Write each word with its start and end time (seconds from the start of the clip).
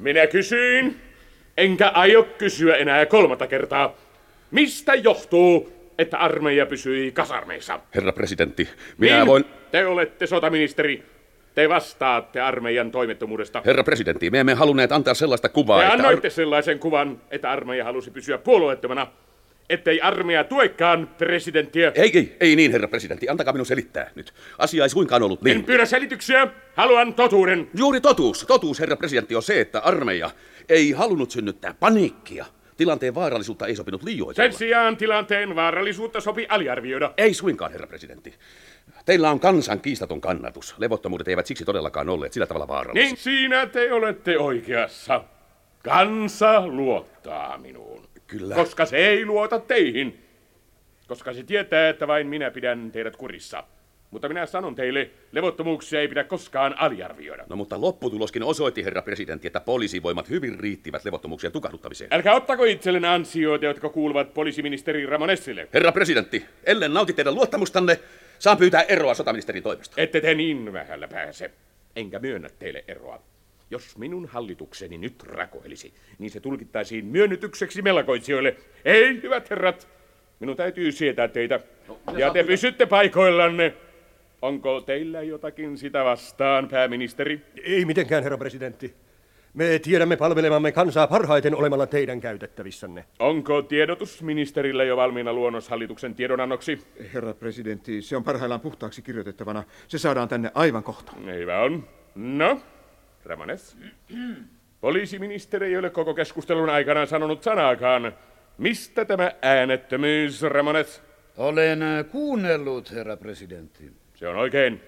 Minä 0.00 0.26
kysyin, 0.26 0.96
enkä 1.56 1.88
aio 1.88 2.22
kysyä 2.22 2.76
enää 2.76 3.06
kolmatta 3.06 3.46
kertaa. 3.46 3.96
Mistä 4.50 4.94
johtuu, 4.94 5.72
että 5.98 6.18
armeija 6.18 6.66
pysyi 6.66 7.12
kasarmeissa? 7.12 7.80
Herra 7.94 8.12
presidentti, 8.12 8.68
minä 8.98 9.16
niin, 9.16 9.26
voin... 9.26 9.44
Te 9.70 9.86
olette 9.86 10.26
sotaministeri. 10.26 11.02
Te 11.54 11.68
vastaatte 11.68 12.40
armeijan 12.40 12.90
toimettomuudesta. 12.90 13.62
Herra 13.66 13.84
presidentti, 13.84 14.30
me 14.30 14.40
emme 14.40 14.54
halunneet 14.54 14.92
antaa 14.92 15.14
sellaista 15.14 15.48
kuvaa, 15.48 15.78
Te 15.78 15.84
että... 15.84 15.94
annoitte 15.94 16.30
sellaisen 16.30 16.78
kuvan, 16.78 17.20
että 17.30 17.50
armeija 17.50 17.84
halusi 17.84 18.10
pysyä 18.10 18.38
puolueettomana, 18.38 19.06
ettei 19.70 20.00
armeija 20.00 20.44
tuekaan 20.44 21.06
presidenttiä. 21.18 21.92
Ei, 21.94 22.10
ei, 22.14 22.36
ei 22.40 22.56
niin, 22.56 22.72
herra 22.72 22.88
presidentti. 22.88 23.28
Antakaa 23.28 23.52
minun 23.52 23.66
selittää 23.66 24.10
nyt. 24.14 24.34
Asia 24.58 24.84
ei 24.84 24.90
suinkaan 24.90 25.22
ollut 25.22 25.42
niin. 25.42 25.56
En 25.56 25.64
pyydä 25.64 25.86
selityksiä, 25.86 26.48
haluan 26.74 27.14
totuuden. 27.14 27.70
Juuri 27.74 28.00
totuus. 28.00 28.44
Totuus, 28.48 28.80
herra 28.80 28.96
presidentti, 28.96 29.36
on 29.36 29.42
se, 29.42 29.60
että 29.60 29.80
armeija 29.80 30.30
ei 30.68 30.92
halunnut 30.92 31.30
synnyttää 31.30 31.74
paniikkia. 31.80 32.46
Tilanteen 32.76 33.14
vaarallisuutta 33.14 33.66
ei 33.66 33.76
sopinut 33.76 34.02
liioitella. 34.02 34.50
Sen 34.50 34.58
sijaan 34.58 34.96
tilanteen 34.96 35.56
vaarallisuutta 35.56 36.20
sopi 36.20 36.46
aliarvioida. 36.48 37.14
Ei 37.16 37.34
suinkaan, 37.34 37.72
herra 37.72 37.86
presidentti. 37.86 38.34
Teillä 39.06 39.30
on 39.30 39.40
kansan 39.40 39.80
kiistaton 39.80 40.20
kannatus. 40.20 40.74
Levottomuudet 40.78 41.28
eivät 41.28 41.46
siksi 41.46 41.64
todellakaan 41.64 42.08
olleet 42.08 42.32
sillä 42.32 42.46
tavalla 42.46 42.68
vaarallisia. 42.68 43.06
Niin 43.06 43.16
siinä 43.16 43.66
te 43.66 43.92
olette 43.92 44.38
oikeassa. 44.38 45.24
Kansa 45.84 46.66
luottaa 46.66 47.58
minuun. 47.58 48.09
Kyllä. 48.30 48.54
Koska 48.54 48.86
se 48.86 48.96
ei 48.96 49.26
luota 49.26 49.58
teihin. 49.58 50.18
Koska 51.06 51.32
se 51.32 51.42
tietää, 51.42 51.88
että 51.88 52.06
vain 52.06 52.26
minä 52.26 52.50
pidän 52.50 52.92
teidät 52.92 53.16
kurissa. 53.16 53.64
Mutta 54.10 54.28
minä 54.28 54.46
sanon 54.46 54.74
teille, 54.74 55.10
levottomuuksia 55.32 56.00
ei 56.00 56.08
pidä 56.08 56.24
koskaan 56.24 56.78
aliarvioida. 56.78 57.44
No 57.48 57.56
mutta 57.56 57.80
lopputuloskin 57.80 58.42
osoitti, 58.42 58.84
herra 58.84 59.02
presidentti, 59.02 59.46
että 59.46 59.60
poliisivoimat 59.60 60.28
hyvin 60.28 60.60
riittivät 60.60 61.04
levottomuuksien 61.04 61.52
tukahduttamiseen. 61.52 62.14
Älkää 62.14 62.34
ottako 62.34 62.64
itsellenne 62.64 63.08
ansioita, 63.08 63.64
jotka 63.64 63.88
kuuluvat 63.88 64.34
poliisiministeri 64.34 65.06
Ramonessille. 65.06 65.68
Herra 65.74 65.92
presidentti, 65.92 66.44
ellen 66.64 66.94
nauti 66.94 67.12
teidän 67.12 67.34
luottamustanne, 67.34 67.98
saan 68.38 68.56
pyytää 68.56 68.82
eroa 68.82 69.14
sotaministerin 69.14 69.62
toimesta. 69.62 70.00
Ette 70.00 70.20
te 70.20 70.34
niin 70.34 70.72
vähällä 70.72 71.08
pääse. 71.08 71.50
Enkä 71.96 72.18
myönnä 72.18 72.48
teille 72.58 72.84
eroa. 72.88 73.22
Jos 73.70 73.98
minun 73.98 74.26
hallitukseni 74.26 74.98
nyt 74.98 75.22
rakoilisi, 75.22 75.92
niin 76.18 76.30
se 76.30 76.40
tulkittaisiin 76.40 77.04
myönnytykseksi 77.04 77.82
melkoitsijoille. 77.82 78.56
Ei, 78.84 79.22
hyvät 79.22 79.50
herrat, 79.50 79.88
minun 80.40 80.56
täytyy 80.56 80.92
sietää 80.92 81.28
teitä. 81.28 81.60
Ja 82.16 82.30
te 82.30 82.44
pysytte 82.44 82.86
paikoillanne. 82.86 83.74
Onko 84.42 84.80
teillä 84.80 85.22
jotakin 85.22 85.78
sitä 85.78 86.04
vastaan, 86.04 86.68
pääministeri? 86.68 87.40
Ei 87.64 87.84
mitenkään, 87.84 88.22
herra 88.22 88.38
presidentti. 88.38 88.94
Me 89.54 89.78
tiedämme 89.78 90.16
palvelemamme 90.16 90.72
kansaa 90.72 91.06
parhaiten 91.06 91.54
olemalla 91.54 91.86
teidän 91.86 92.20
käytettävissänne. 92.20 93.04
Onko 93.18 93.62
tiedotusministerillä 93.62 94.84
jo 94.84 94.96
valmiina 94.96 95.32
luonnos 95.32 95.68
hallituksen 95.68 96.14
tiedonannoksi? 96.14 96.78
Herra 97.14 97.34
presidentti, 97.34 98.02
se 98.02 98.16
on 98.16 98.24
parhaillaan 98.24 98.60
puhtaaksi 98.60 99.02
kirjoitettavana. 99.02 99.62
Se 99.88 99.98
saadaan 99.98 100.28
tänne 100.28 100.50
aivan 100.54 100.82
kohta. 100.82 101.12
Hyvä 101.26 101.60
on. 101.60 101.88
No, 102.14 102.60
Ramones. 103.24 103.76
Poliisiministeri 104.80 105.66
ei 105.66 105.76
ole 105.76 105.90
koko 105.90 106.14
keskustelun 106.14 106.70
aikana 106.70 107.06
sanonut 107.06 107.42
sanaakaan. 107.42 108.12
Mistä 108.58 109.04
tämä 109.04 109.32
äänettömyys, 109.42 110.42
Ramones? 110.42 111.02
Olen 111.36 111.82
äh, 111.82 112.06
kuunnellut, 112.10 112.90
herra 112.90 113.16
presidentti. 113.16 113.92
Se 114.14 114.28
on 114.28 114.36
oikein. 114.36 114.80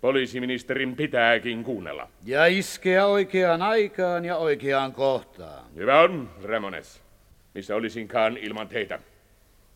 Poliisiministerin 0.00 0.96
pitääkin 0.96 1.64
kuunnella. 1.64 2.08
Ja 2.24 2.46
iskeä 2.46 3.06
oikeaan 3.06 3.62
aikaan 3.62 4.24
ja 4.24 4.36
oikeaan 4.36 4.92
kohtaan. 4.92 5.64
Hyvä 5.76 6.00
on, 6.00 6.30
Ramones. 6.42 7.02
Missä 7.54 7.76
olisinkaan 7.76 8.36
ilman 8.36 8.68
teitä? 8.68 8.98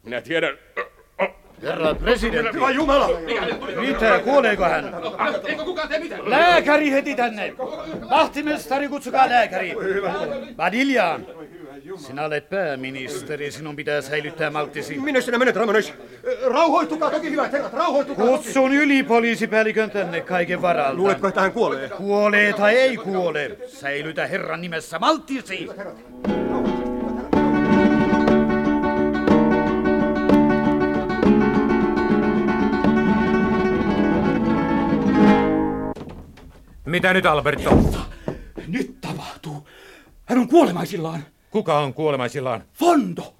Minä 0.02 0.20
tiedän... 0.20 0.58
Herra 1.62 1.94
presidentti. 1.94 2.58
Ai 2.58 2.74
Jumala! 2.74 3.08
Mitä, 3.80 4.18
kuoleeko 4.18 4.64
hän? 4.64 4.94
Eikö 5.46 5.64
kukaan 5.64 5.88
tee 5.88 5.98
mitään? 5.98 6.30
Lääkäri 6.30 6.90
heti 6.90 7.14
tänne! 7.14 7.54
Vahtimestari, 8.10 8.88
kutsukaa 8.88 9.28
lääkäri! 9.28 9.74
Vadiljaan! 10.58 11.26
Sinä 11.96 12.24
olet 12.24 12.50
pääministeri, 12.50 13.50
sinun 13.50 13.76
pitää 13.76 14.00
säilyttää 14.00 14.50
malttisi. 14.50 14.98
Minne 14.98 15.20
sinä 15.20 15.38
menet, 15.38 15.56
Ramones? 15.56 15.92
Rauhoittukaa 16.46 17.10
toki, 17.10 17.30
hyvät 17.30 17.52
herrat, 17.52 17.72
rauhoittukaa. 17.72 18.26
Kutsun 18.26 18.72
ylipoliisipäällikön 18.72 19.90
tänne 19.90 20.20
kaiken 20.20 20.62
varalta. 20.62 20.94
Luuletko, 20.94 21.28
että 21.28 21.40
hän 21.40 21.52
kuolee? 21.52 21.88
Kuolee 21.88 22.52
tai 22.52 22.76
ei 22.76 22.96
kuole, 22.96 23.56
säilytä 23.66 24.26
herran 24.26 24.60
nimessä 24.60 24.98
malttisi. 24.98 25.68
Mitä 36.94 37.12
nyt, 37.12 37.26
Alberto? 37.26 37.78
Nyt 38.66 39.00
tapahtuu. 39.00 39.68
Hän 40.24 40.38
on 40.38 40.48
kuolemaisillaan. 40.48 41.24
Kuka 41.50 41.78
on 41.78 41.94
kuolemaisillaan? 41.94 42.64
Fondo! 42.72 43.34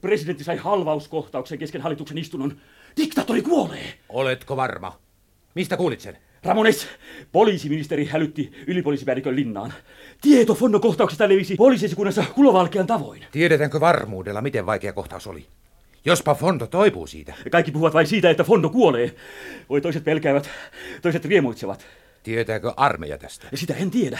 Presidentti 0.00 0.44
sai 0.44 0.56
halvauskohtauksen 0.56 1.58
kesken 1.58 1.80
hallituksen 1.80 2.18
istunnon. 2.18 2.56
Diktaattori 2.96 3.42
kuolee. 3.42 3.94
Oletko 4.08 4.56
varma? 4.56 4.98
Mistä 5.54 5.76
kuulit 5.76 6.00
sen? 6.00 6.18
Ramones, 6.42 6.88
poliisiministeri 7.32 8.06
hälytti 8.06 8.52
ylipoliisipäällikön 8.66 9.36
linnaan. 9.36 9.72
Tieto 10.20 10.54
Fondon 10.54 10.80
kohtauksesta 10.80 11.28
levisi 11.28 11.56
poliisiesikunnassa 11.56 12.24
kulovalkean 12.34 12.86
tavoin. 12.86 13.24
Tiedetäänkö 13.32 13.80
varmuudella, 13.80 14.42
miten 14.42 14.66
vaikea 14.66 14.92
kohtaus 14.92 15.26
oli? 15.26 15.46
Jospa 16.04 16.34
Fondo 16.34 16.66
toipuu 16.66 17.06
siitä. 17.06 17.34
Kaikki 17.50 17.72
puhuvat 17.72 17.94
vain 17.94 18.06
siitä, 18.06 18.30
että 18.30 18.44
Fondo 18.44 18.70
kuolee. 18.70 19.14
Voi 19.68 19.80
toiset 19.80 20.04
pelkäävät, 20.04 20.50
toiset 21.02 21.24
riemuitsevat. 21.24 21.86
Tietääkö 22.22 22.72
armeija 22.76 23.18
tästä? 23.18 23.46
Sitä 23.54 23.74
en 23.74 23.90
tiedä. 23.90 24.18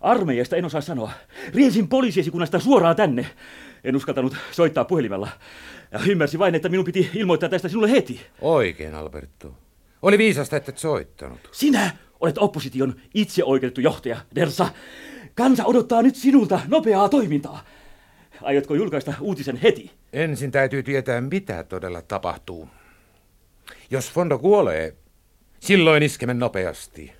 Armeijasta 0.00 0.56
en 0.56 0.64
osaa 0.64 0.80
sanoa. 0.80 1.12
Riensin 1.54 1.88
poliisiesikunnasta 1.88 2.58
suoraan 2.58 2.96
tänne. 2.96 3.26
En 3.84 3.96
uskaltanut 3.96 4.36
soittaa 4.50 4.84
puhelimella. 4.84 5.28
Ja 5.92 6.00
ymmärsin 6.08 6.40
vain, 6.40 6.54
että 6.54 6.68
minun 6.68 6.84
piti 6.84 7.10
ilmoittaa 7.14 7.48
tästä 7.48 7.68
sinulle 7.68 7.90
heti. 7.90 8.20
Oikein, 8.40 8.94
Alberto. 8.94 9.54
Oli 10.02 10.18
viisasta, 10.18 10.56
että 10.56 10.70
et 10.70 10.78
soittanut. 10.78 11.40
Sinä 11.52 11.90
olet 12.20 12.38
opposition 12.38 12.94
itseoikeutettu 13.14 13.80
johtaja, 13.80 14.16
Dersa. 14.34 14.68
Kansa 15.34 15.64
odottaa 15.64 16.02
nyt 16.02 16.16
sinulta 16.16 16.60
nopeaa 16.68 17.08
toimintaa. 17.08 17.64
Aiotko 18.42 18.74
julkaista 18.74 19.14
uutisen 19.20 19.56
heti? 19.56 19.90
Ensin 20.12 20.50
täytyy 20.50 20.82
tietää, 20.82 21.20
mitä 21.20 21.64
todella 21.64 22.02
tapahtuu. 22.02 22.68
Jos 23.90 24.12
Fondo 24.12 24.38
kuolee, 24.38 24.96
silloin 25.60 26.02
iskemme 26.02 26.34
nopeasti. 26.34 27.17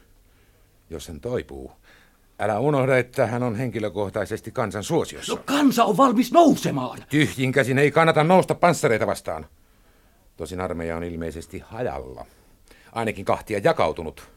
Jos 0.90 1.08
hän 1.08 1.20
toipuu, 1.20 1.72
älä 2.38 2.58
unohda, 2.58 2.98
että 2.98 3.26
hän 3.26 3.42
on 3.42 3.56
henkilökohtaisesti 3.56 4.50
kansan 4.50 4.84
suosiossa. 4.84 5.34
No 5.34 5.42
kansa 5.44 5.84
on 5.84 5.96
valmis 5.96 6.32
nousemaan. 6.32 7.04
Tyhjin 7.08 7.52
käsin 7.52 7.78
ei 7.78 7.90
kannata 7.90 8.24
nousta 8.24 8.54
panssareita 8.54 9.06
vastaan. 9.06 9.46
Tosin 10.36 10.60
armeija 10.60 10.96
on 10.96 11.04
ilmeisesti 11.04 11.58
hajalla. 11.58 12.26
Ainakin 12.92 13.24
kahtia 13.24 13.60
jakautunut. 13.64 14.30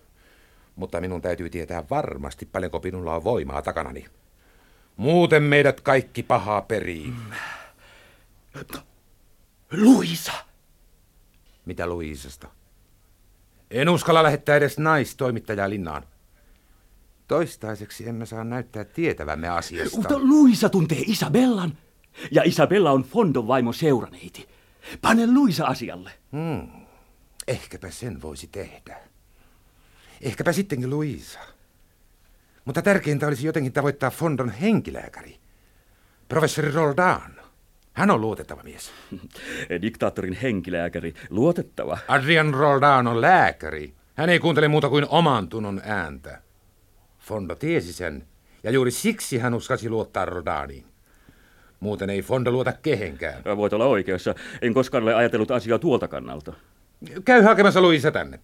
Mutta 0.75 1.01
minun 1.01 1.21
täytyy 1.21 1.49
tietää 1.49 1.83
varmasti, 1.89 2.45
paljonko 2.45 2.79
minulla 2.83 3.15
on 3.15 3.23
voimaa 3.23 3.61
takanani. 3.61 4.05
Muuten 4.97 5.43
meidät 5.43 5.81
kaikki 5.81 6.23
pahaa 6.23 6.61
perii. 6.61 7.13
Luisa! 9.71 10.33
Mitä 11.65 11.87
Luisasta? 11.87 12.47
En 13.71 13.89
uskalla 13.89 14.23
lähettää 14.23 14.55
edes 14.55 14.77
naistoimittajaa 14.79 15.69
linnaan. 15.69 16.03
Toistaiseksi 17.31 18.09
emme 18.09 18.25
saa 18.25 18.43
näyttää 18.43 18.83
tietävämme 18.83 19.49
asiasta. 19.49 19.97
Mutta 19.97 20.19
Luisa 20.19 20.69
tuntee 20.69 20.97
Isabellan. 21.05 21.77
Ja 22.31 22.43
Isabella 22.45 22.91
on 22.91 23.03
Fondon 23.03 23.47
vaimo 23.47 23.73
seuraneiti. 23.73 24.47
Pane 25.01 25.27
Luisa 25.27 25.65
asialle. 25.65 26.11
Hmm. 26.31 26.85
Ehkäpä 27.47 27.89
sen 27.91 28.21
voisi 28.21 28.47
tehdä. 28.47 28.99
Ehkäpä 30.21 30.51
sittenkin 30.51 30.89
Luisa. 30.89 31.39
Mutta 32.65 32.81
tärkeintä 32.81 33.27
olisi 33.27 33.47
jotenkin 33.47 33.73
tavoittaa 33.73 34.09
Fondon 34.09 34.49
henkilääkäri. 34.49 35.39
Professori 36.27 36.71
Roldan. 36.71 37.41
Hän 37.93 38.11
on 38.11 38.21
luotettava 38.21 38.63
mies. 38.63 38.91
Diktaattorin 39.81 40.37
henkilääkäri. 40.41 41.13
Luotettava. 41.29 41.97
Adrian 42.07 42.53
Roldan 42.53 43.07
on 43.07 43.21
lääkäri. 43.21 43.93
Hän 44.15 44.29
ei 44.29 44.39
kuuntele 44.39 44.67
muuta 44.67 44.89
kuin 44.89 45.05
oman 45.09 45.49
tunnon 45.49 45.81
ääntä. 45.83 46.41
Fondo 47.31 47.55
tiesi 47.55 47.93
sen, 47.93 48.23
ja 48.63 48.71
juuri 48.71 48.91
siksi 48.91 49.37
hän 49.37 49.53
uskasi 49.53 49.89
luottaa 49.89 50.25
Roldaniin. 50.25 50.85
Muuten 51.79 52.09
ei 52.09 52.21
Fondo 52.21 52.51
luota 52.51 52.73
kehenkään. 52.73 53.43
Voit 53.57 53.73
olla 53.73 53.85
oikeassa. 53.85 54.35
En 54.61 54.73
koskaan 54.73 55.03
ole 55.03 55.15
ajatellut 55.15 55.51
asiaa 55.51 55.79
tuolta 55.79 56.07
kannalta. 56.07 56.53
Käy 57.25 57.41
hakemassa 57.41 57.81
Luisa 57.81 58.11
tänne. 58.11 58.39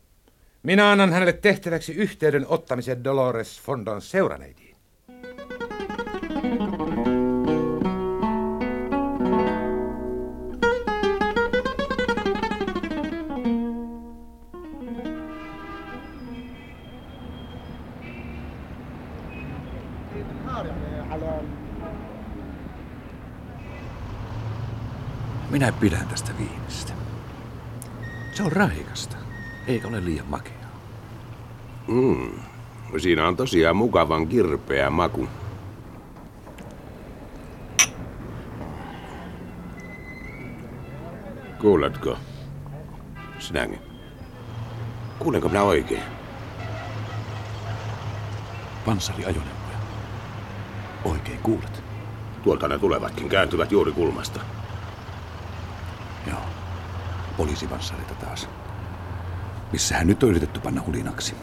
Minä 0.64 0.92
annan 0.92 1.14
hänelle 1.14 1.34
tehtäväksi 1.34 1.94
yhteyden 1.94 2.46
ottamisen 2.48 3.04
Dolores 3.04 3.62
Fondon 3.62 4.02
seuraneidiin. 20.26 21.68
Minä 25.50 25.72
pidän 25.72 26.08
tästä 26.08 26.32
viinistä. 26.38 26.94
Se 28.32 28.44
on 28.44 28.52
rahikasta, 28.52 29.18
eikä 29.68 29.88
ole 29.88 30.06
liian 30.06 30.26
makeaa. 30.28 30.58
Mm. 31.88 32.40
Siinä 32.98 33.28
on 33.28 33.36
tosiaan 33.36 33.76
mukavan 33.76 34.28
kirpeä 34.28 34.90
maku. 34.90 35.28
Kuuletko? 41.62 42.18
Sinäkin. 43.40 43.80
Kuulenko 45.20 45.50
minä 45.50 45.64
oikein? 45.64 46.04
Panssariajoneuvoja. 48.86 49.57
Oikein 51.06 51.40
kuulet. 51.44 51.84
Tuolta 52.44 52.68
ne 52.68 52.80
tulevatkin, 52.80 53.30
kääntyvät 53.30 53.72
juuri 53.72 53.92
kulmasta. 53.92 54.40
Joo. 56.28 56.40
Poliisipanssareita 57.38 58.16
taas. 58.16 58.50
Missähän 59.72 60.08
nyt 60.08 60.24
on 60.24 60.30
yritetty 60.30 60.60
panna 60.60 60.84
hulinaksi? 60.86 61.36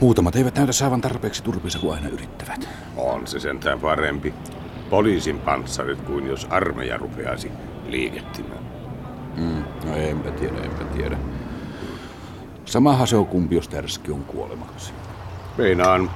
Muutamat 0.00 0.36
eivät 0.36 0.54
näytä 0.54 0.72
saavan 0.72 1.00
tarpeeksi 1.00 1.42
turpinsa, 1.42 1.78
kun 1.78 1.94
aina 1.94 2.08
yrittävät. 2.08 2.68
On 2.96 3.26
se 3.26 3.40
sentään 3.40 3.80
parempi. 3.80 4.34
Poliisin 4.90 5.38
panssarit 5.38 6.00
kuin 6.00 6.26
jos 6.26 6.46
armeija 6.50 6.96
rupeaisi 6.96 7.52
liikettimään. 7.86 8.64
Mm, 9.36 9.64
no 9.84 9.96
enpä 9.96 10.30
tiedä, 10.30 10.58
enpä 10.58 10.84
tiedä. 10.84 11.18
Samahan 12.64 13.06
se 13.06 13.16
on 13.16 13.26
kumpi, 13.26 13.54
jos 13.54 13.68
tärski 13.68 14.12
on 14.12 14.24
kuolemaksi. 14.24 14.92
Meinaan, 15.58 16.10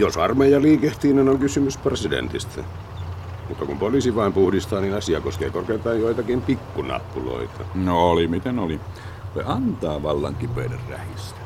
jos 0.00 0.16
armeija 0.16 0.62
liikehtii, 0.62 1.12
niin 1.12 1.28
on 1.28 1.38
kysymys 1.38 1.76
presidentistä. 1.76 2.64
Mutta 3.48 3.66
kun 3.66 3.78
poliisi 3.78 4.14
vain 4.14 4.32
puhdistaa, 4.32 4.80
niin 4.80 4.94
asia 4.94 5.20
koskee 5.20 5.50
korkeintaan 5.50 6.00
joitakin 6.00 6.42
pikkunappuloita. 6.42 7.64
No 7.74 8.10
oli 8.10 8.26
miten 8.26 8.58
oli. 8.58 8.80
Se 9.34 9.42
antaa 9.46 10.02
vallan 10.02 10.34
kipeiden 10.34 10.80
rähistä. 10.90 11.40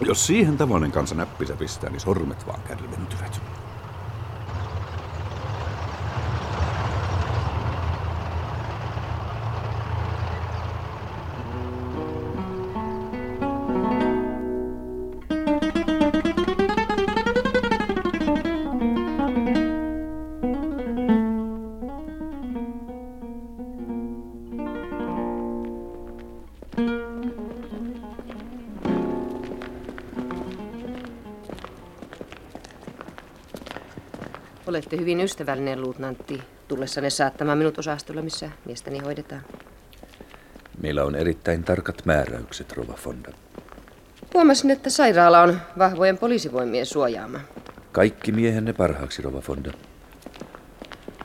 Jos 0.00 0.26
siihen 0.26 0.56
tavallinen 0.56 0.92
kansa 0.92 1.14
näppisä 1.14 1.56
pistää, 1.56 1.90
niin 1.90 2.00
sormet 2.00 2.46
vaan 2.46 2.60
kärventyvät. 2.68 3.27
Olette 34.78 34.96
hyvin 34.96 35.20
ystävällinen, 35.20 35.80
luutnantti, 35.80 36.42
tullessanne 36.68 37.10
saattamaan 37.10 37.58
minut 37.58 37.78
osastolla, 37.78 38.22
missä 38.22 38.50
miestäni 38.64 38.98
hoidetaan. 38.98 39.42
Meillä 40.82 41.04
on 41.04 41.14
erittäin 41.14 41.64
tarkat 41.64 42.02
määräykset, 42.04 42.72
Rova 42.72 42.92
Fonda. 42.92 43.32
Huomasin, 44.34 44.70
että 44.70 44.90
sairaala 44.90 45.42
on 45.42 45.60
vahvojen 45.78 46.18
poliisivoimien 46.18 46.86
suojaama. 46.86 47.40
Kaikki 47.92 48.32
miehenne 48.32 48.72
parhaaksi, 48.72 49.22
Rova 49.22 49.40
Fonda. 49.40 49.72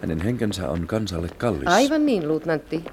Hänen 0.02 0.22
henkensä 0.22 0.70
on 0.70 0.88
kansalle 0.88 1.30
kallis. 1.38 1.68
Aivan 1.68 2.06
niin, 2.06 2.28
luutnantti. 2.28 2.86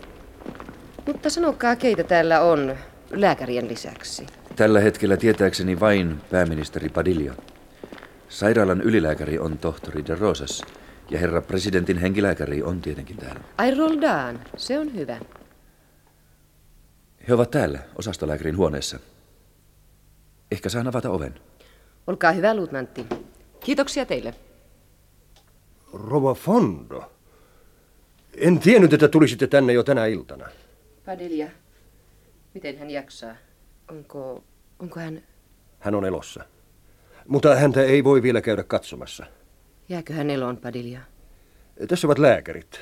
Mutta 1.06 1.30
sanokaa, 1.30 1.76
keitä 1.76 2.04
täällä 2.04 2.40
on 2.40 2.76
lääkärien 3.10 3.68
lisäksi. 3.68 4.26
Tällä 4.56 4.80
hetkellä 4.80 5.16
tietääkseni 5.16 5.80
vain 5.80 6.20
pääministeri 6.30 6.88
Padilla. 6.88 7.34
Sairaalan 8.30 8.80
ylilääkäri 8.80 9.38
on 9.38 9.58
tohtori 9.58 10.06
de 10.06 10.14
Rosas. 10.14 10.62
Ja 11.10 11.18
herra 11.18 11.42
presidentin 11.42 11.98
henkilääkäri 11.98 12.62
on 12.62 12.80
tietenkin 12.80 13.16
täällä. 13.16 13.40
Ai 13.58 13.74
Roldan, 13.74 14.40
se 14.56 14.78
on 14.78 14.94
hyvä. 14.94 15.20
He 17.28 17.34
ovat 17.34 17.50
täällä, 17.50 17.78
osastolääkärin 17.96 18.56
huoneessa. 18.56 18.98
Ehkä 20.50 20.68
saan 20.68 20.88
avata 20.88 21.10
oven. 21.10 21.34
Olkaa 22.06 22.32
hyvä, 22.32 22.54
luutnantti. 22.54 23.06
Kiitoksia 23.60 24.06
teille. 24.06 24.34
Rova 25.92 26.34
Fondo. 26.34 27.12
En 28.36 28.58
tiennyt, 28.58 28.92
että 28.92 29.08
tulisitte 29.08 29.46
tänne 29.46 29.72
jo 29.72 29.82
tänä 29.82 30.06
iltana. 30.06 30.48
Padilla, 31.06 31.50
miten 32.54 32.78
hän 32.78 32.90
jaksaa? 32.90 33.34
Onko, 33.90 34.44
onko 34.78 35.00
hän... 35.00 35.22
Hän 35.78 35.94
on 35.94 36.04
elossa. 36.04 36.44
Mutta 37.30 37.56
häntä 37.56 37.82
ei 37.82 38.04
voi 38.04 38.22
vielä 38.22 38.40
käydä 38.40 38.62
katsomassa. 38.62 39.26
Jääkö 39.88 40.12
hän 40.12 40.30
eloon, 40.30 40.56
Padilla? 40.56 40.98
Tässä 41.88 42.06
ovat 42.06 42.18
lääkärit. 42.18 42.80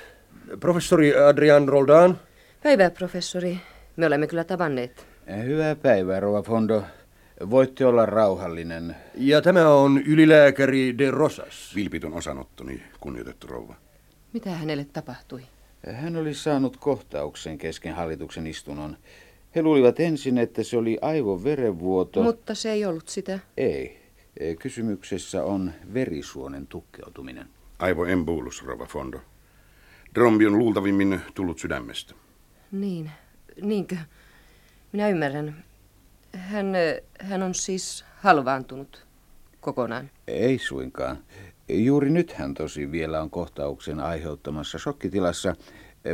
Professori 0.61 1.17
Adrian 1.17 1.69
Roldan. 1.69 2.19
Päivää, 2.62 2.91
professori. 2.91 3.59
Me 3.97 4.06
olemme 4.06 4.27
kyllä 4.27 4.45
tavanneet. 4.45 5.06
Hyvää 5.45 5.75
päivää, 5.75 6.21
Rova 6.21 6.43
Fondo. 6.43 6.83
Voitte 7.50 7.87
olla 7.87 8.06
rauhallinen. 8.06 8.97
Ja 9.15 9.43
tämä 9.43 9.69
on 9.69 10.03
ylilääkäri 10.06 10.99
de 10.99 11.11
Rosas. 11.11 11.73
Vilpitön 11.75 12.12
osanottoni, 12.12 12.83
kunnioitettu 13.01 13.47
rouva. 13.47 13.75
Mitä 14.33 14.51
hänelle 14.51 14.87
tapahtui? 14.93 15.43
Hän 15.93 16.17
oli 16.17 16.35
saanut 16.35 16.77
kohtauksen 16.77 17.58
kesken 17.58 17.94
hallituksen 17.94 18.46
istunnon. 18.46 18.96
He 19.55 19.63
luulivat 19.63 20.01
ensin, 20.01 20.39
että 20.39 20.63
se 20.63 20.77
oli 20.77 20.99
aivoverenvuoto. 21.03 22.22
Mutta 22.22 22.55
se 22.55 22.70
ei 22.70 22.84
ollut 22.84 23.08
sitä. 23.08 23.39
Ei. 23.56 24.07
Kysymyksessä 24.59 25.45
on 25.45 25.73
verisuonen 25.95 26.67
tukkeutuminen. 26.67 27.47
Aivoembulus, 27.79 28.65
Rova 28.65 28.87
Fondo. 28.87 29.21
Drombi 30.15 30.47
on 30.47 30.59
luultavimmin 30.59 31.21
tullut 31.35 31.59
sydämestä. 31.59 32.15
Niin, 32.73 33.11
niinkö? 33.63 33.97
Minä 34.93 35.09
ymmärrän. 35.09 35.65
Hän, 36.33 36.67
hän 37.21 37.43
on 37.43 37.55
siis 37.55 38.05
halvaantunut 38.17 39.07
kokonaan. 39.61 40.11
Ei 40.27 40.59
suinkaan. 40.59 41.19
Juuri 41.69 42.11
nyt 42.11 42.33
hän 42.33 42.55
tosi 42.55 42.93
vielä 42.93 43.23
on 43.23 43.31
kohtauksen 43.31 44.01
aiheuttamassa 44.01 44.79
shokkitilassa, 44.79 45.57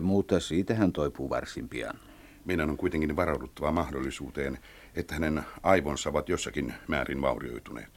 mutta 0.02 0.40
siitä 0.40 0.75
hän 0.75 0.93
toipuu 0.93 1.31
varsin 1.31 1.69
pian. 1.69 1.99
Meidän 2.45 2.71
on 2.71 2.76
kuitenkin 2.76 3.16
varauduttava 3.16 3.73
mahdollisuuteen, 3.73 4.59
että 4.97 5.14
hänen 5.14 5.43
aivonsa 5.62 6.11
ovat 6.11 6.28
jossakin 6.28 6.75
määrin 6.88 7.23
vaurioituneet. 7.23 7.93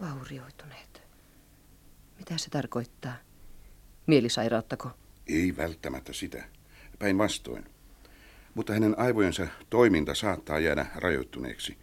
Vaurioituneet? 0.00 1.02
Mitä 2.18 2.38
se 2.38 2.50
tarkoittaa? 2.50 3.16
Mielisairauttako? 4.06 4.90
Ei 5.26 5.56
välttämättä 5.56 6.12
sitä. 6.12 6.44
Päinvastoin. 6.98 7.64
Mutta 8.54 8.72
hänen 8.72 8.98
aivojensa 8.98 9.46
toiminta 9.70 10.14
saattaa 10.14 10.58
jäädä 10.58 10.86
rajoittuneeksi. 10.94 11.78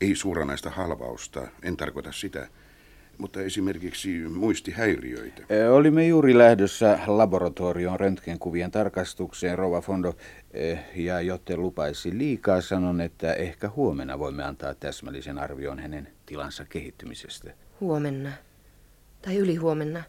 Ei 0.00 0.14
suoranaista 0.16 0.70
halvausta, 0.70 1.48
en 1.62 1.76
tarkoita 1.76 2.12
sitä, 2.12 2.48
mutta 3.20 3.42
esimerkiksi 3.42 4.18
muistihäiriöitä. 4.18 5.42
Olimme 5.70 6.06
juuri 6.06 6.38
lähdössä 6.38 6.98
laboratorion 7.06 8.00
röntgenkuvien 8.00 8.70
tarkastukseen, 8.70 9.58
Rova 9.58 9.80
Fondo, 9.80 10.16
ja 10.96 11.20
jotte 11.20 11.56
lupaisi 11.56 12.18
liikaa, 12.18 12.60
sanon, 12.60 13.00
että 13.00 13.34
ehkä 13.34 13.70
huomenna 13.76 14.18
voimme 14.18 14.44
antaa 14.44 14.74
täsmällisen 14.74 15.38
arvion 15.38 15.78
hänen 15.78 16.08
tilansa 16.26 16.64
kehittymisestä. 16.64 17.50
Huomenna. 17.80 18.30
Tai 19.22 19.36
ylihuomenna. 19.36 20.02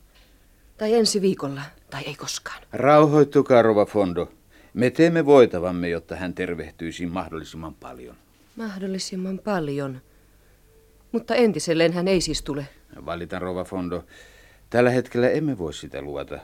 Tai 0.78 0.94
ensi 0.94 1.22
viikolla. 1.22 1.62
Tai 1.90 2.04
ei 2.06 2.16
koskaan. 2.16 2.64
Rauhoittukaa, 2.74 3.62
Rova 3.62 3.86
Fondo. 3.86 4.32
Me 4.74 4.90
teemme 4.90 5.26
voitavamme, 5.26 5.90
jotta 5.90 6.16
hän 6.16 6.34
tervehtyisi 6.34 7.06
mahdollisimman 7.06 7.74
paljon. 7.74 8.16
Mahdollisimman 8.56 9.40
paljon. 9.40 10.02
Mutta 11.12 11.36
entiselleen 11.36 11.94
hän 11.94 12.08
ei 12.08 12.22
siis 12.22 12.42
tule. 12.42 12.68
Valitan, 13.06 13.42
Rova 13.42 13.64
Fondo. 13.64 14.04
Tällä 14.70 14.90
hetkellä 14.90 15.30
emme 15.30 15.58
voi 15.58 15.74
sitä 15.74 16.02
luvata. 16.02 16.40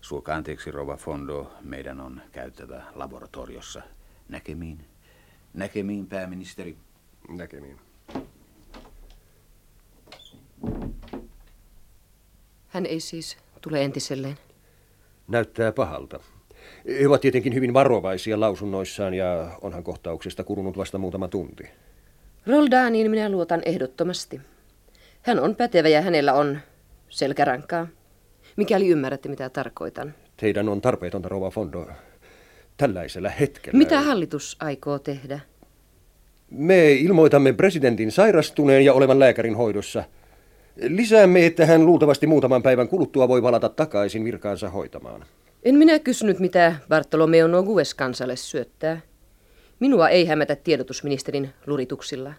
Suoka 0.00 0.34
anteeksi, 0.34 0.70
Rova 0.70 0.96
Fondo. 0.96 1.52
Meidän 1.60 2.00
on 2.00 2.22
käytävä 2.32 2.82
laboratoriossa. 2.94 3.82
Näkemiin. 4.28 4.84
Näkemiin, 5.54 6.06
pääministeri. 6.06 6.76
Näkemiin. 7.28 7.78
Hän 12.68 12.86
ei 12.86 13.00
siis 13.00 13.36
tule 13.60 13.84
entiselleen. 13.84 14.38
Näyttää 15.28 15.72
pahalta. 15.72 16.20
He 17.00 17.08
ovat 17.08 17.20
tietenkin 17.20 17.54
hyvin 17.54 17.74
varovaisia 17.74 18.40
lausunnoissaan 18.40 19.14
ja 19.14 19.58
onhan 19.62 19.84
kohtauksesta 19.84 20.44
kulunut 20.44 20.76
vasta 20.76 20.98
muutama 20.98 21.28
tunti. 21.28 21.64
Roldaaniin 22.46 23.10
minä 23.10 23.28
luotan 23.28 23.62
ehdottomasti. 23.64 24.40
Hän 25.22 25.40
on 25.40 25.56
pätevä 25.56 25.88
ja 25.88 26.02
hänellä 26.02 26.32
on 26.32 26.58
selkärankaa. 27.08 27.86
Mikäli 28.56 28.88
ymmärrätte, 28.88 29.28
mitä 29.28 29.48
tarkoitan. 29.48 30.14
Teidän 30.36 30.68
on 30.68 30.80
tarpeetonta, 30.80 31.28
Rova 31.28 31.50
Fondo, 31.50 31.88
tällaisella 32.76 33.28
hetkellä. 33.28 33.78
Mitä 33.78 34.00
hallitus 34.00 34.56
aikoo 34.60 34.98
tehdä? 34.98 35.40
Me 36.50 36.92
ilmoitamme 36.92 37.52
presidentin 37.52 38.12
sairastuneen 38.12 38.84
ja 38.84 38.92
olevan 38.92 39.18
lääkärin 39.18 39.56
hoidossa. 39.56 40.04
Lisäämme, 40.76 41.46
että 41.46 41.66
hän 41.66 41.86
luultavasti 41.86 42.26
muutaman 42.26 42.62
päivän 42.62 42.88
kuluttua 42.88 43.28
voi 43.28 43.42
valata 43.42 43.68
takaisin 43.68 44.24
virkaansa 44.24 44.70
hoitamaan. 44.70 45.24
En 45.62 45.74
minä 45.74 45.98
kysynyt, 45.98 46.38
mitä 46.38 46.74
Bartolomeo 46.88 47.46
Nogues 47.46 47.94
kansalle 47.94 48.36
syöttää. 48.36 49.00
Minua 49.80 50.08
ei 50.08 50.26
hämätä 50.26 50.56
tiedotusministerin 50.56 51.50
lurituksilla. 51.66 52.32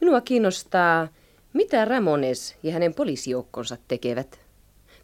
Minua 0.00 0.20
kiinnostaa, 0.20 1.08
mitä 1.56 1.84
Ramones 1.84 2.56
ja 2.62 2.72
hänen 2.72 2.94
poliisijoukkonsa 2.94 3.76
tekevät. 3.88 4.40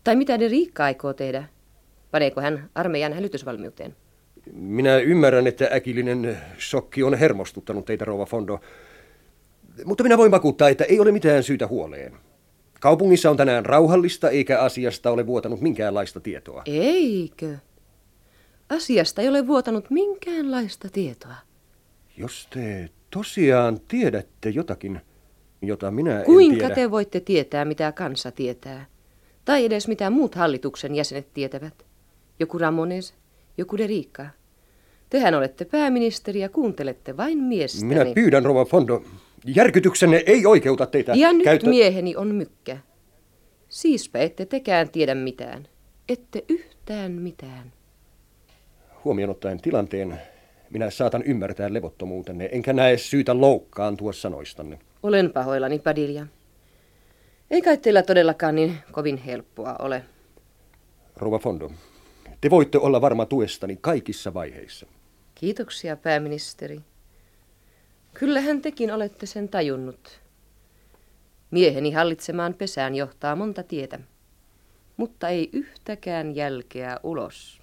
Tai 0.04 0.16
mitä 0.16 0.40
de 0.40 0.48
Riikka 0.48 0.84
aikoo 0.84 1.12
tehdä. 1.12 1.44
Paneeko 2.10 2.40
hän 2.40 2.70
armeijan 2.74 3.12
hälytysvalmiuteen? 3.12 3.96
Minä 4.52 4.96
ymmärrän, 4.96 5.46
että 5.46 5.68
äkillinen 5.72 6.38
shokki 6.70 7.02
on 7.02 7.14
hermostuttanut 7.14 7.84
teitä, 7.84 8.04
Rova 8.04 8.26
Fondo. 8.26 8.60
Mutta 9.84 10.02
minä 10.02 10.18
voin 10.18 10.30
vakuuttaa, 10.30 10.68
että 10.68 10.84
ei 10.84 11.00
ole 11.00 11.12
mitään 11.12 11.42
syytä 11.42 11.66
huoleen. 11.66 12.12
Kaupungissa 12.80 13.30
on 13.30 13.36
tänään 13.36 13.66
rauhallista, 13.66 14.30
eikä 14.30 14.60
asiasta 14.60 15.10
ole 15.10 15.26
vuotanut 15.26 15.60
minkäänlaista 15.60 16.20
tietoa. 16.20 16.62
Eikö? 16.66 17.56
Asiasta 18.68 19.22
ei 19.22 19.28
ole 19.28 19.46
vuotanut 19.46 19.90
minkäänlaista 19.90 20.88
tietoa. 20.92 21.36
Jos 22.16 22.46
te 22.50 22.88
tosiaan 23.10 23.80
tiedätte 23.80 24.50
jotakin, 24.50 25.00
jota 25.62 25.90
minä 25.90 26.22
Kuinka 26.24 26.52
en 26.52 26.58
tiedä... 26.58 26.74
te 26.74 26.90
voitte 26.90 27.20
tietää, 27.20 27.64
mitä 27.64 27.92
kansa 27.92 28.30
tietää? 28.30 28.86
Tai 29.44 29.64
edes 29.64 29.88
mitä 29.88 30.10
muut 30.10 30.34
hallituksen 30.34 30.94
jäsenet 30.94 31.34
tietävät? 31.34 31.86
Joku 32.38 32.58
Ramones, 32.58 33.14
joku 33.58 33.78
Deriikka. 33.78 34.26
Tehän 35.10 35.34
olette 35.34 35.64
pääministeri 35.64 36.40
ja 36.40 36.48
kuuntelette 36.48 37.16
vain 37.16 37.38
miestäni. 37.38 37.94
Minä 37.94 38.04
pyydän, 38.14 38.44
Rova 38.44 38.64
Fondo, 38.64 39.02
järkytyksenne 39.44 40.22
ei 40.26 40.46
oikeuta 40.46 40.86
teitä. 40.86 41.12
Ja 41.14 41.32
nyt 41.32 41.44
käyttä... 41.44 41.70
mieheni 41.70 42.16
on 42.16 42.34
mykkä. 42.34 42.78
Siispä 43.68 44.18
ette 44.18 44.46
tekään 44.46 44.90
tiedä 44.90 45.14
mitään. 45.14 45.68
Ette 46.08 46.44
yhtään 46.48 47.12
mitään. 47.12 47.72
Huomioon 49.04 49.30
ottaen 49.30 49.60
tilanteen, 49.60 50.20
minä 50.70 50.90
saatan 50.90 51.22
ymmärtää 51.22 51.72
levottomuutenne, 51.72 52.48
enkä 52.52 52.72
näe 52.72 52.98
syytä 52.98 53.40
loukkaantua 53.40 54.12
sanoistanne. 54.12 54.78
Olen 55.02 55.32
pahoillani, 55.32 55.78
Padilja. 55.78 56.26
Ei 57.50 57.62
kai 57.62 57.76
teillä 57.76 58.02
todellakaan 58.02 58.54
niin 58.54 58.78
kovin 58.92 59.16
helppoa 59.16 59.76
ole. 59.78 60.04
Rouva 61.16 61.38
Fondo, 61.38 61.70
te 62.40 62.50
voitte 62.50 62.78
olla 62.78 63.00
varma 63.00 63.26
tuestani 63.26 63.78
kaikissa 63.80 64.34
vaiheissa. 64.34 64.86
Kiitoksia, 65.34 65.96
pääministeri. 65.96 66.80
Kyllähän 68.14 68.62
tekin 68.62 68.94
olette 68.94 69.26
sen 69.26 69.48
tajunnut. 69.48 70.20
Mieheni 71.50 71.92
hallitsemaan 71.92 72.54
pesään 72.54 72.94
johtaa 72.94 73.36
monta 73.36 73.62
tietä, 73.62 73.98
mutta 74.96 75.28
ei 75.28 75.50
yhtäkään 75.52 76.36
jälkeä 76.36 77.00
ulos. 77.02 77.62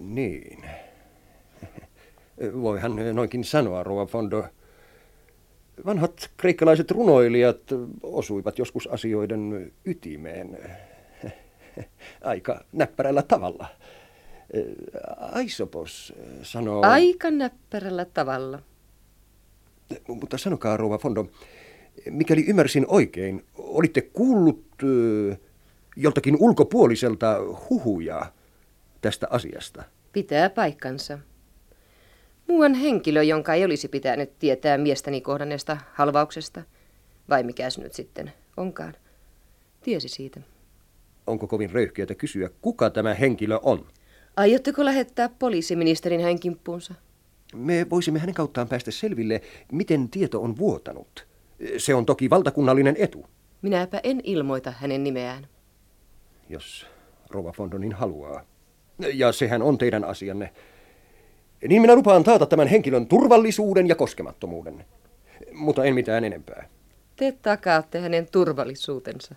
Niin. 0.00 0.64
Voihan 2.62 2.92
noinkin 3.12 3.44
sanoa, 3.44 3.82
Rouva 3.82 4.06
Fondo. 4.06 4.44
Vanhat 5.86 6.30
kreikkalaiset 6.36 6.90
runoilijat 6.90 7.60
osuivat 8.02 8.58
joskus 8.58 8.86
asioiden 8.86 9.72
ytimeen 9.84 10.58
aika 12.20 12.64
näppärällä 12.72 13.22
tavalla. 13.22 13.66
Aisopos 15.32 16.12
sanoo... 16.42 16.82
Aika 16.86 17.30
näppärällä 17.30 18.04
tavalla. 18.04 18.62
Mutta 20.08 20.38
sanokaa, 20.38 20.76
Rouva 20.76 20.98
Fondo, 20.98 21.26
mikäli 22.10 22.44
ymmärsin 22.48 22.84
oikein, 22.88 23.44
olitte 23.58 24.00
kuullut 24.00 24.64
joltakin 25.96 26.36
ulkopuoliselta 26.40 27.36
huhuja 27.70 28.32
tästä 29.00 29.26
asiasta. 29.30 29.84
Pitää 30.12 30.50
paikkansa. 30.50 31.18
Muuan 32.48 32.74
henkilö, 32.74 33.22
jonka 33.22 33.54
ei 33.54 33.64
olisi 33.64 33.88
pitänyt 33.88 34.38
tietää 34.38 34.78
miestäni 34.78 35.20
kohdanneesta 35.20 35.76
halvauksesta, 35.94 36.62
vai 37.28 37.42
mikäs 37.42 37.78
nyt 37.78 37.92
sitten 37.92 38.32
onkaan, 38.56 38.94
tiesi 39.82 40.08
siitä. 40.08 40.40
Onko 41.26 41.46
kovin 41.46 41.70
röyhkeätä 41.70 42.14
kysyä, 42.14 42.50
kuka 42.62 42.90
tämä 42.90 43.14
henkilö 43.14 43.58
on? 43.62 43.86
Aiotteko 44.36 44.84
lähettää 44.84 45.28
poliisiministerin 45.38 46.20
hänen 46.20 46.40
kimppuunsa? 46.40 46.94
Me 47.54 47.86
voisimme 47.90 48.18
hänen 48.18 48.34
kauttaan 48.34 48.68
päästä 48.68 48.90
selville, 48.90 49.40
miten 49.72 50.08
tieto 50.08 50.42
on 50.42 50.56
vuotanut. 50.56 51.26
Se 51.78 51.94
on 51.94 52.06
toki 52.06 52.30
valtakunnallinen 52.30 52.96
etu. 52.98 53.26
Minäpä 53.62 54.00
en 54.02 54.20
ilmoita 54.24 54.70
hänen 54.70 55.04
nimeään. 55.04 55.46
Jos 56.48 56.86
Rova 57.30 57.52
Fondonin 57.52 57.92
haluaa. 57.92 58.44
Ja 59.14 59.32
sehän 59.32 59.62
on 59.62 59.78
teidän 59.78 60.04
asianne. 60.04 60.52
Niin 61.68 61.82
minä 61.82 61.94
lupaan 61.94 62.24
taata 62.24 62.46
tämän 62.46 62.68
henkilön 62.68 63.06
turvallisuuden 63.06 63.88
ja 63.88 63.94
koskemattomuuden. 63.94 64.84
Mutta 65.52 65.84
en 65.84 65.94
mitään 65.94 66.24
enempää. 66.24 66.68
Te 67.16 67.32
takaatte 67.42 68.00
hänen 68.00 68.26
turvallisuutensa. 68.32 69.34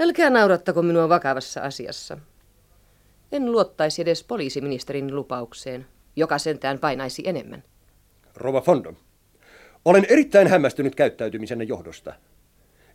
Älkää 0.00 0.30
naurattako 0.30 0.82
minua 0.82 1.08
vakavassa 1.08 1.60
asiassa. 1.60 2.18
En 3.32 3.52
luottaisi 3.52 4.02
edes 4.02 4.24
poliisiministerin 4.24 5.16
lupaukseen, 5.16 5.86
joka 6.16 6.38
sentään 6.38 6.78
painaisi 6.78 7.22
enemmän. 7.26 7.64
Rova 8.36 8.60
Fondo, 8.60 8.92
olen 9.84 10.06
erittäin 10.08 10.46
hämmästynyt 10.46 10.94
käyttäytymisenne 10.94 11.64
johdosta. 11.64 12.14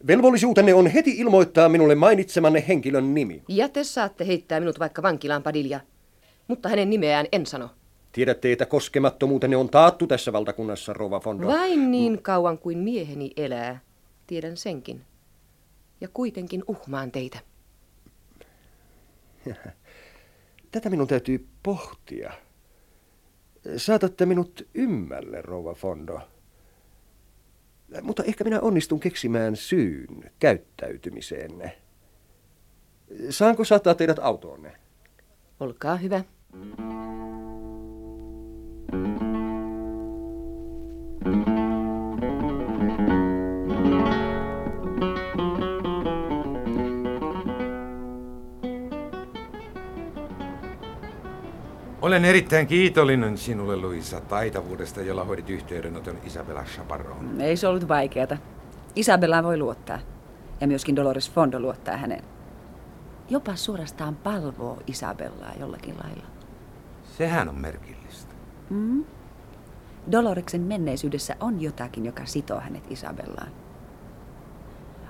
Velvollisuutenne 0.07 0.73
on 0.73 0.87
heti 0.87 1.11
ilmoittaa 1.17 1.69
minulle 1.69 1.95
mainitsemanne 1.95 2.63
henkilön 2.67 3.13
nimi. 3.13 3.43
Ja 3.47 3.69
te 3.69 3.83
saatte 3.83 4.27
heittää 4.27 4.59
minut 4.59 4.79
vaikka 4.79 5.01
vankilaan, 5.01 5.43
Padilja. 5.43 5.79
Mutta 6.47 6.69
hänen 6.69 6.89
nimeään 6.89 7.25
en 7.31 7.45
sano. 7.45 7.69
Tiedätte, 8.13 8.51
että 8.51 8.65
koskemattomuutenne 8.65 9.57
on 9.57 9.69
taattu 9.69 10.07
tässä 10.07 10.33
valtakunnassa, 10.33 10.93
Rova 10.93 11.19
Fondo. 11.19 11.47
Vain 11.47 11.91
niin 11.91 12.21
kauan 12.21 12.57
kuin 12.57 12.77
mieheni 12.77 13.31
elää. 13.37 13.79
Tiedän 14.27 14.57
senkin. 14.57 15.01
Ja 16.01 16.07
kuitenkin 16.13 16.63
uhmaan 16.67 17.11
teitä. 17.11 17.39
Tätä 20.71 20.89
minun 20.89 21.07
täytyy 21.07 21.47
pohtia. 21.63 22.33
Saatatte 23.77 24.25
minut 24.25 24.67
ymmälle, 24.73 25.41
Rova 25.41 25.73
Fondo. 25.73 26.21
Mutta 28.01 28.23
ehkä 28.23 28.43
minä 28.43 28.59
onnistun 28.59 28.99
keksimään 28.99 29.55
syyn 29.55 30.31
käyttäytymiseenne. 30.39 31.77
Saanko 33.29 33.63
saattaa 33.63 33.95
teidät 33.95 34.19
autoonne? 34.19 34.75
Olkaa 35.59 35.95
hyvä. 35.95 36.23
Olen 52.01 52.25
erittäin 52.25 52.67
kiitollinen 52.67 53.37
sinulle, 53.37 53.77
Luisa, 53.77 54.21
taitavuudesta, 54.21 55.01
jolla 55.01 55.23
hoidit 55.23 55.49
yhteydenoton 55.49 56.17
Isabella 56.25 56.63
Chaparron. 56.63 57.41
Ei 57.41 57.57
se 57.57 57.67
ollut 57.67 57.87
vaikeata. 57.87 58.37
Isabella 58.95 59.43
voi 59.43 59.57
luottaa. 59.57 59.99
Ja 60.61 60.67
myöskin 60.67 60.95
Dolores 60.95 61.31
Fondo 61.31 61.59
luottaa 61.59 61.97
häneen. 61.97 62.23
Jopa 63.29 63.55
suorastaan 63.55 64.15
palvoo 64.15 64.79
Isabellaa 64.87 65.51
jollakin 65.59 65.95
lailla. 66.03 66.25
Sehän 67.17 67.49
on 67.49 67.55
merkillistä. 67.55 68.33
Mm? 68.69 69.05
Doloreksen 70.11 70.61
menneisyydessä 70.61 71.35
on 71.39 71.61
jotakin, 71.61 72.05
joka 72.05 72.25
sitoo 72.25 72.59
hänet 72.59 72.91
Isabellaan. 72.91 73.51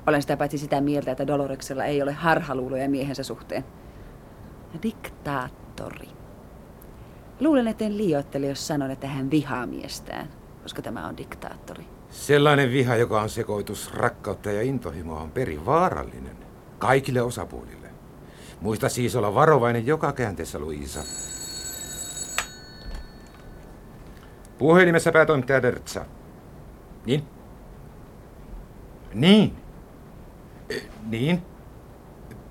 Olen 0.08 0.22
sitä 0.22 0.38
paitsi 0.38 0.58
sitä 0.58 0.82
mieltä, 0.82 1.12
että 1.12 1.28
Doloreksella 1.28 1.86
ei 1.86 2.02
ole 2.02 2.14
harhaluuloja 2.14 2.90
miehensä 2.90 3.24
suhteen. 3.24 3.66
Diktaattori. 4.84 6.10
Luulen, 7.40 7.68
etten 7.68 7.98
liioittele, 7.98 8.48
jos 8.48 8.68
sanon, 8.68 8.92
että 8.92 9.08
hän 9.08 9.32
vihaa 9.32 9.66
miestään, 9.66 10.30
koska 10.64 10.82
tämä 10.82 11.08
on 11.08 11.18
diktaattori. 11.18 11.86
Sellainen 12.10 12.72
viha, 12.72 12.96
joka 12.96 13.22
on 13.22 13.30
sekoitus 13.30 13.94
rakkautta 13.94 14.52
ja 14.52 14.62
intohimoa, 14.62 15.22
on 15.22 15.32
perin 15.32 15.66
vaarallinen. 15.66 16.38
Kaikille 16.80 17.22
osapuolille. 17.22 17.90
Muista 18.62 18.90
siis 18.90 19.16
olla 19.16 19.34
varovainen 19.34 19.88
joka 19.88 20.12
käänteessä, 20.12 20.60
Luisa. 20.60 21.00
Puhelimessa 24.64 25.12
päätoimittaja 25.12 25.62
Dertsa. 25.62 26.06
Niin? 27.06 27.24
Niin. 29.14 29.56
Eh, 30.70 30.88
Niin. 31.10 31.42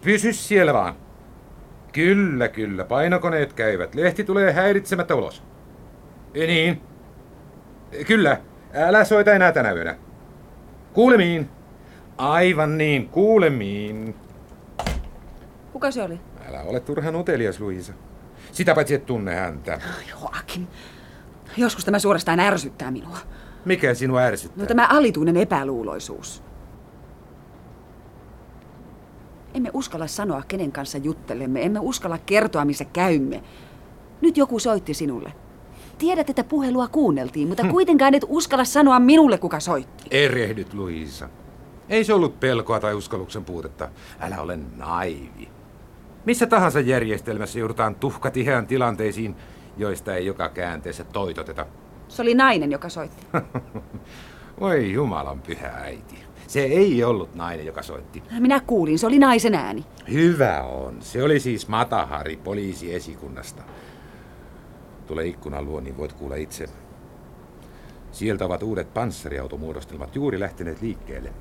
Pysy 0.04 0.32
siellä 0.32 0.74
vaan. 0.74 0.94
Kyllä, 1.92 2.48
kyllä. 2.48 2.84
Painokoneet 2.84 3.52
käyvät. 3.52 3.94
Lehti 3.94 4.24
tulee 4.24 4.52
häiritsemättä 4.52 5.14
ulos. 5.14 5.42
Eh, 6.34 6.46
Niin. 6.46 6.82
Eh, 7.92 8.06
Kyllä. 8.06 8.40
Älä 8.74 9.04
soita 9.04 9.32
enää 9.32 9.52
tänä 9.52 9.72
yönä. 9.72 9.96
Kuulemiin. 10.92 11.48
Aivan 12.18 12.78
niin, 12.78 13.08
kuulemiin. 13.08 14.14
Kuka 15.72 15.90
se 15.90 16.02
oli? 16.02 16.20
Älä 16.48 16.62
ole 16.62 16.80
turhan 16.80 17.16
utelias, 17.16 17.60
Luisa. 17.60 17.92
Sitä 18.52 18.74
paitsi 18.74 18.94
et 18.94 19.06
tunne 19.06 19.34
häntä. 19.34 19.80
Joakim. 20.10 20.66
Joskus 21.56 21.84
tämä 21.84 21.98
suorastaan 21.98 22.40
ärsyttää 22.40 22.90
minua. 22.90 23.18
Mikä 23.64 23.94
sinua 23.94 24.20
ärsyttää? 24.20 24.62
No 24.62 24.66
tämä 24.66 24.86
alituinen 24.90 25.36
epäluuloisuus. 25.36 26.42
Emme 29.54 29.70
uskalla 29.72 30.06
sanoa, 30.06 30.42
kenen 30.48 30.72
kanssa 30.72 30.98
juttelemme. 30.98 31.64
Emme 31.64 31.78
uskalla 31.78 32.18
kertoa, 32.18 32.64
missä 32.64 32.84
käymme. 32.84 33.42
Nyt 34.20 34.36
joku 34.36 34.58
soitti 34.58 34.94
sinulle. 34.94 35.32
Tiedät, 35.98 36.30
että 36.30 36.44
puhelua 36.44 36.88
kuunneltiin, 36.88 37.48
mutta 37.48 37.68
kuitenkaan 37.68 38.14
et 38.14 38.24
uskalla 38.28 38.64
sanoa 38.64 39.00
minulle, 39.00 39.38
kuka 39.38 39.60
soitti. 39.60 40.04
Erehdyt, 40.10 40.74
Luisa. 40.74 41.28
Ei 41.88 42.04
se 42.04 42.14
ollut 42.14 42.40
pelkoa 42.40 42.80
tai 42.80 42.94
uskalluksen 42.94 43.44
puutetta. 43.44 43.88
Älä 44.20 44.40
ole 44.40 44.58
naivi. 44.76 45.48
Missä 46.24 46.46
tahansa 46.46 46.80
järjestelmässä 46.80 47.58
joudutaan 47.58 47.94
tuhkatiheän 47.94 48.66
tilanteisiin, 48.66 49.36
joista 49.76 50.14
ei 50.14 50.26
joka 50.26 50.48
käänteessä 50.48 51.04
toitoteta. 51.04 51.66
Se 52.08 52.22
oli 52.22 52.34
nainen, 52.34 52.72
joka 52.72 52.88
soitti. 52.88 53.26
Voi 54.60 54.92
Jumalan 54.92 55.40
pyhä 55.40 55.68
äiti. 55.68 56.24
Se 56.46 56.60
ei 56.60 57.04
ollut 57.04 57.34
nainen, 57.34 57.66
joka 57.66 57.82
soitti. 57.82 58.22
Minä 58.38 58.60
kuulin, 58.60 58.98
se 58.98 59.06
oli 59.06 59.18
naisen 59.18 59.54
ääni. 59.54 59.84
Hyvä 60.10 60.62
on. 60.62 61.02
Se 61.02 61.22
oli 61.22 61.40
siis 61.40 61.68
Matahari 61.68 62.36
poliisiesikunnasta. 62.36 63.62
Tule 65.06 65.26
ikkunan 65.26 65.64
luo, 65.64 65.80
niin 65.80 65.96
voit 65.96 66.12
kuulla 66.12 66.34
itse. 66.36 66.68
Sieltä 68.12 68.44
ovat 68.44 68.62
uudet 68.62 68.94
panssariautomuodostelmat 68.94 70.16
juuri 70.16 70.40
lähteneet 70.40 70.82
liikkeelle. 70.82 71.32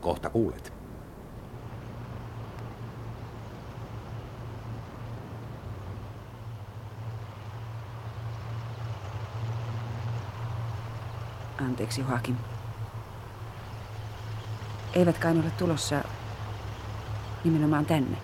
Kohta 0.00 0.30
kuulet. 0.30 0.81
Anteeksi, 11.62 12.00
Joakim. 12.00 12.36
Eivät 14.94 15.18
kai 15.18 15.32
ole 15.32 15.50
tulossa 15.58 16.04
nimenomaan 17.44 17.86
tänne. 17.86 18.16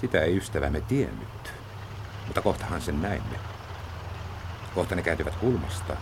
Sitä 0.00 0.20
ei 0.20 0.36
ystävämme 0.36 0.80
tiennyt. 0.80 1.52
Mutta 2.26 2.42
kohtahan 2.42 2.80
sen 2.80 3.02
näimme. 3.02 3.36
Kohta 4.74 4.94
ne 4.94 5.02
kääntyvät 5.02 5.36
kulmasta, 5.36 5.96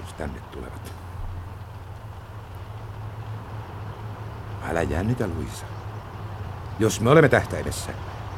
jos 0.00 0.12
tänne 0.12 0.40
tulevat. 0.40 0.92
Älä 4.70 4.82
jännitä, 4.82 5.26
Luisa. 5.26 5.66
Jos 6.78 7.00
me 7.00 7.10
olemme 7.10 7.28
tähtäimessä, 7.28 7.92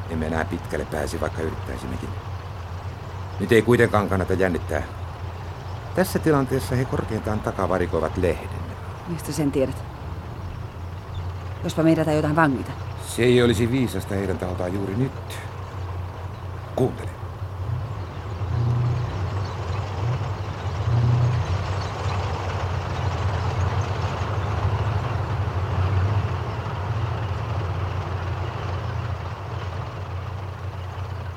emme 0.09 0.27
enää 0.27 0.45
pitkälle 0.45 0.85
pääsi, 0.85 1.21
vaikka 1.21 1.41
yrittäisimmekin. 1.41 2.09
Nyt 3.39 3.51
ei 3.51 3.61
kuitenkaan 3.61 4.09
kannata 4.09 4.33
jännittää. 4.33 4.83
Tässä 5.95 6.19
tilanteessa 6.19 6.75
he 6.75 6.85
korkeintaan 6.85 7.39
takavarikoivat 7.39 8.17
lehden. 8.17 8.49
Mistä 9.07 9.31
sen 9.31 9.51
tiedät? 9.51 9.75
Jospa 11.63 11.83
meidät 11.83 12.07
aiotaan 12.07 12.35
vangita. 12.35 12.71
Se 13.07 13.23
ei 13.23 13.43
olisi 13.43 13.71
viisasta 13.71 14.15
heidän 14.15 14.37
taholtaan 14.37 14.73
juuri 14.73 14.95
nyt. 14.95 15.11
Kuuntele. 16.75 17.09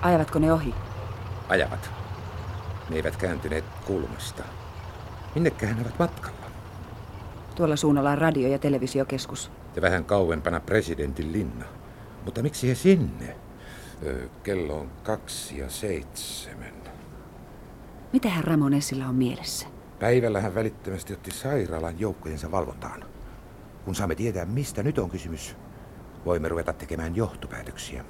Ajavatko 0.02 0.38
ne 0.38 0.52
ohi? 0.52 0.74
Ajavat. 1.48 1.97
Ne 2.90 2.96
eivät 2.96 3.16
kääntyneet 3.16 3.64
kulmasta. 3.86 4.42
Minnekään 5.34 5.76
ne 5.76 5.82
ovat 5.82 5.98
matkalla? 5.98 6.38
Tuolla 7.54 7.76
suunnalla 7.76 8.10
on 8.10 8.18
radio- 8.18 8.48
ja 8.48 8.58
televisiokeskus. 8.58 9.50
Ja 9.76 9.82
vähän 9.82 10.04
kauempana 10.04 10.60
presidentin 10.60 11.32
linna. 11.32 11.64
Mutta 12.24 12.42
miksi 12.42 12.68
he 12.68 12.74
sinne? 12.74 13.36
Ö, 14.06 14.28
kello 14.42 14.80
on 14.80 14.90
kaksi 15.02 15.58
ja 15.58 15.68
seitsemän. 15.70 16.74
Mitähän 18.12 18.44
Ramonesilla 18.44 19.06
on 19.06 19.14
mielessä? 19.14 19.66
Päivällä 19.98 20.40
hän 20.40 20.54
välittömästi 20.54 21.12
otti 21.12 21.30
sairaalan 21.30 22.00
joukkojensa 22.00 22.50
valvontaan. 22.50 23.04
Kun 23.84 23.94
saamme 23.94 24.14
tietää, 24.14 24.44
mistä 24.44 24.82
nyt 24.82 24.98
on 24.98 25.10
kysymys, 25.10 25.56
voimme 26.24 26.48
ruveta 26.48 26.72
tekemään 26.72 27.16
johtopäätöksiä. 27.16 28.04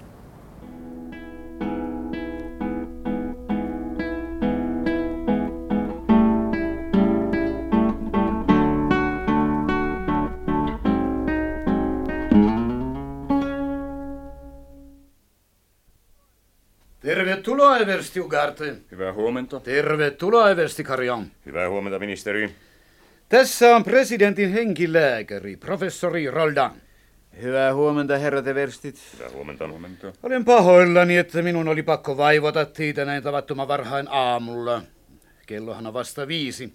Tervetuloa, 17.78 17.94
Eversti 17.94 18.20
Ugarte. 18.20 18.76
Hyvää 18.90 19.12
huomenta. 19.12 19.60
Tervetuloa, 19.60 20.50
Eversti 20.50 20.84
Karjan. 20.84 21.26
Hyvää 21.46 21.68
huomenta, 21.68 21.98
ministeri. 21.98 22.54
Tässä 23.28 23.76
on 23.76 23.84
presidentin 23.84 24.52
henkilääkäri, 24.52 25.56
professori 25.56 26.30
Roldan. 26.30 26.72
Hyvää 27.42 27.74
huomenta, 27.74 28.18
herrat 28.18 28.46
Everstit. 28.46 29.00
Hyvää 29.14 29.30
huomenta. 29.30 29.68
huomenta. 29.68 30.12
Olen 30.22 30.44
pahoillani, 30.44 31.16
että 31.16 31.42
minun 31.42 31.68
oli 31.68 31.82
pakko 31.82 32.16
vaivata 32.16 32.66
teitä 32.66 33.04
näin 33.04 33.22
tavattoman 33.22 33.68
varhain 33.68 34.06
aamulla. 34.10 34.82
Kellohan 35.46 35.86
on 35.86 35.94
vasta 35.94 36.28
viisi. 36.28 36.74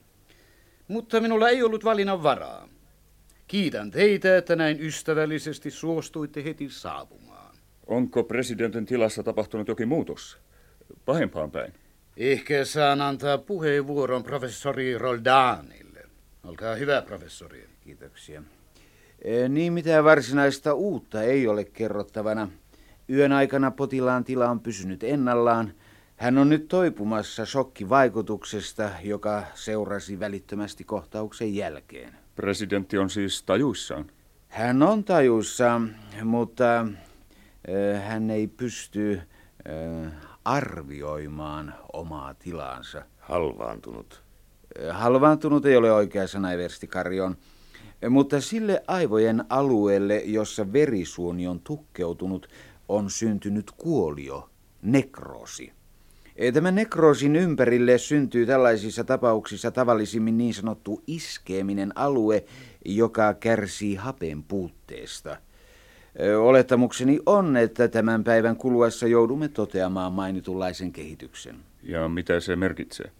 Mutta 0.88 1.20
minulla 1.20 1.50
ei 1.50 1.64
ollut 1.64 1.84
valinnan 1.84 2.24
varaa. 2.24 2.70
Kiitän 3.48 3.92
teitä, 3.92 4.38
että 4.38 4.56
näin 4.56 4.82
ystävällisesti 4.82 5.72
suostuitte 5.72 6.44
heti 6.44 6.70
saapumaan. 6.70 7.56
Onko 7.88 8.24
presidentin 8.24 8.86
tilassa 8.86 9.24
tapahtunut 9.24 9.68
jokin 9.68 9.88
muutos? 9.88 10.44
Pahempaan 11.06 11.52
päin. 11.52 11.74
Ehkä 12.18 12.66
saan 12.66 13.02
antaa 13.02 13.38
puheenvuoron 13.38 14.24
professori 14.24 14.98
Roldanille. 14.98 16.04
Olkaa 16.44 16.76
hyvä, 16.76 17.02
professori. 17.02 17.70
Kiitoksia. 17.84 18.44
E, 19.22 19.50
Niin 19.50 19.74
mitään 19.74 20.04
varsinaista 20.04 20.74
uutta 20.74 21.24
ei 21.24 21.48
ole 21.48 21.64
kerrottavana. 21.64 22.50
Yön 23.10 23.32
aikana 23.32 23.72
potilaan 23.72 24.24
tila 24.24 24.50
on 24.50 24.60
pysynyt 24.60 25.04
ennallaan. 25.04 25.74
Hän 26.16 26.38
on 26.38 26.50
nyt 26.50 26.68
toipumassa 26.68 27.46
shokkivaikutuksesta, 27.46 28.90
joka 29.04 29.44
seurasi 29.54 30.20
välittömästi 30.20 30.84
kohtauksen 30.84 31.56
jälkeen. 31.56 32.14
Presidentti 32.36 32.98
on 32.98 33.10
siis 33.10 33.44
tajuissaan. 33.44 34.06
Hän 34.48 34.84
on 34.84 35.04
tajussa, 35.04 35.82
mutta 36.24 36.80
äh, 36.80 38.04
hän 38.08 38.30
ei 38.30 38.48
pysty 38.48 39.22
äh, 39.70 40.12
arvioimaan 40.46 41.74
omaa 41.94 42.34
tilaansa. 42.34 43.06
Halvaantunut. 43.20 44.24
Halvaantunut 44.92 45.66
ei 45.66 45.78
ole 45.78 45.92
oikea 45.92 46.28
sana, 46.28 46.52
Eversti 46.52 46.88
Karjon. 46.88 47.38
Mutta 48.10 48.42
sille 48.42 48.84
aivojen 48.88 49.46
alueelle, 49.50 50.18
jossa 50.26 50.74
verisuoni 50.74 51.48
on 51.48 51.60
tukkeutunut, 51.60 52.48
on 52.90 53.10
syntynyt 53.10 53.72
kuolio, 53.72 54.50
nekroosi. 54.82 55.74
Tämän 56.54 56.76
nekroosin 56.76 57.36
ympärille 57.36 57.98
syntyy 57.98 58.46
tällaisissa 58.46 59.04
tapauksissa 59.04 59.72
tavallisimmin 59.72 60.38
niin 60.38 60.54
sanottu 60.54 61.04
iskeeminen 61.08 61.98
alue, 61.98 62.46
joka 62.86 63.34
kärsii 63.34 63.96
hapen 63.96 64.44
puutteesta. 64.44 65.38
Olettamukseni 66.42 67.20
on, 67.26 67.58
että 67.58 67.88
tämän 67.88 68.24
päivän 68.24 68.56
kuluessa 68.56 69.08
joudumme 69.08 69.48
toteamaan 69.48 70.14
mainitunlaisen 70.14 70.92
kehityksen. 70.92 71.56
Ja 71.84 72.10
mitä 72.10 72.40
se 72.40 72.56
merkitsee? 72.56 73.12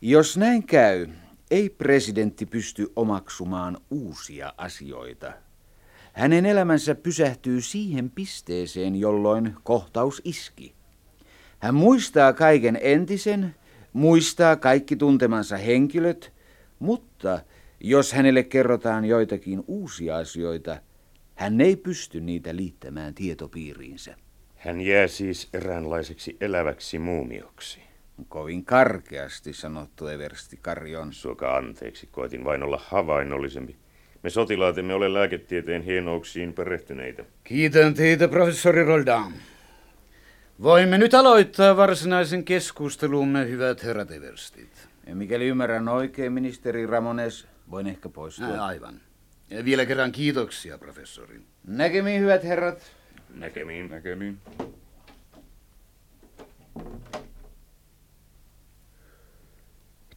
Jos 0.00 0.36
näin 0.36 0.66
käy, 0.66 1.06
ei 1.50 1.68
presidentti 1.68 2.46
pysty 2.46 2.92
omaksumaan 2.96 3.78
uusia 3.90 4.52
asioita. 4.56 5.32
Hänen 6.12 6.46
elämänsä 6.46 6.94
pysähtyy 6.94 7.60
siihen 7.60 8.10
pisteeseen, 8.10 8.96
jolloin 8.96 9.54
kohtaus 9.62 10.22
iski. 10.24 10.74
Hän 11.58 11.74
muistaa 11.74 12.32
kaiken 12.32 12.78
entisen, 12.82 13.54
muistaa 13.92 14.56
kaikki 14.56 14.96
tuntemansa 14.96 15.56
henkilöt, 15.56 16.32
mutta 16.78 17.40
jos 17.80 18.12
hänelle 18.12 18.42
kerrotaan 18.42 19.04
joitakin 19.04 19.64
uusia 19.66 20.16
asioita, 20.16 20.76
hän 21.40 21.60
ei 21.60 21.76
pysty 21.76 22.20
niitä 22.20 22.56
liittämään 22.56 23.14
tietopiiriinsä. 23.14 24.16
Hän 24.56 24.80
jää 24.80 25.06
siis 25.06 25.48
eräänlaiseksi 25.52 26.36
eläväksi 26.40 26.98
muumioksi. 26.98 27.80
Kovin 28.28 28.64
karkeasti 28.64 29.52
sanottu 29.52 30.06
Eversti 30.06 30.58
Karjon. 30.62 31.12
Suoka 31.12 31.56
anteeksi, 31.56 32.08
koitin 32.12 32.44
vain 32.44 32.62
olla 32.62 32.80
havainnollisempi. 32.84 33.76
Me 34.22 34.30
sotilaat 34.30 34.78
emme 34.78 34.94
ole 34.94 35.12
lääketieteen 35.12 35.82
hienouksiin 35.82 36.52
perehtyneitä. 36.52 37.24
Kiitän 37.44 37.94
teitä, 37.94 38.28
professori 38.28 38.84
Roldan. 38.84 39.32
Voimme 40.62 40.98
nyt 40.98 41.14
aloittaa 41.14 41.76
varsinaisen 41.76 42.44
keskustelumme, 42.44 43.48
hyvät 43.48 43.82
herrat 43.82 44.10
Everstit. 44.10 44.88
Ja 45.06 45.14
mikäli 45.14 45.46
ymmärrän 45.46 45.88
oikein, 45.88 46.32
ministeri 46.32 46.86
Ramones, 46.86 47.46
voin 47.70 47.86
ehkä 47.86 48.08
poistua. 48.08 48.46
Ää, 48.46 48.64
aivan. 48.64 49.00
Ja 49.50 49.64
vielä 49.64 49.86
kerran 49.86 50.12
kiitoksia, 50.12 50.78
professori. 50.78 51.40
Näkemiin, 51.66 52.20
hyvät 52.20 52.44
herrat. 52.44 52.92
Näkemiin. 53.34 53.90
Näkemiin. 53.90 54.38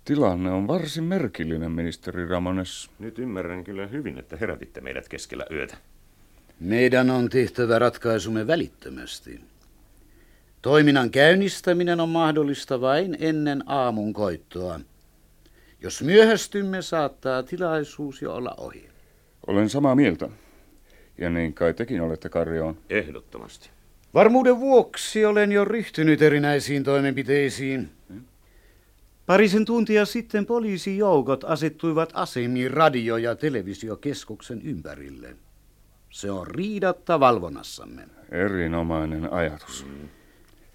Tilanne 0.05 0.51
on 0.51 0.67
varsin 0.67 1.03
merkillinen, 1.03 1.71
ministeri 1.71 2.27
Ramones. 2.27 2.89
Nyt 2.99 3.19
ymmärrän 3.19 3.63
kyllä 3.63 3.87
hyvin, 3.87 4.19
että 4.19 4.37
herätitte 4.37 4.81
meidät 4.81 5.09
keskellä 5.09 5.45
yötä. 5.51 5.77
Meidän 6.59 7.09
on 7.09 7.29
tehtävä 7.29 7.79
ratkaisumme 7.79 8.47
välittömästi. 8.47 9.41
Toiminnan 10.61 11.11
käynnistäminen 11.11 11.99
on 11.99 12.09
mahdollista 12.09 12.81
vain 12.81 13.17
ennen 13.19 13.63
aamun 13.65 14.13
koittoa. 14.13 14.79
Jos 15.81 16.01
myöhästymme, 16.01 16.81
saattaa 16.81 17.43
tilaisuus 17.43 18.21
jo 18.21 18.33
olla 18.35 18.55
ohi. 18.57 18.92
Olen 19.47 19.69
samaa 19.69 19.95
mieltä. 19.95 20.29
Ja 21.17 21.29
niin 21.29 21.53
kai 21.53 21.73
tekin 21.73 22.01
olette, 22.01 22.29
Karjoon. 22.29 22.77
Ehdottomasti. 22.89 23.69
Varmuuden 24.13 24.59
vuoksi 24.59 25.25
olen 25.25 25.51
jo 25.51 25.65
ryhtynyt 25.65 26.21
erinäisiin 26.21 26.83
toimenpiteisiin. 26.83 27.89
Parisen 29.25 29.65
tuntia 29.65 30.05
sitten 30.05 30.45
poliisijoukot 30.45 31.43
asettuivat 31.43 32.09
asemiin 32.13 32.71
radio- 32.71 33.17
ja 33.17 33.35
televisiokeskuksen 33.35 34.61
ympärille. 34.61 35.35
Se 36.09 36.31
on 36.31 36.47
riidatta 36.47 37.19
valvonnassamme. 37.19 38.07
Erinomainen 38.31 39.33
ajatus. 39.33 39.85
Mm. 39.85 40.09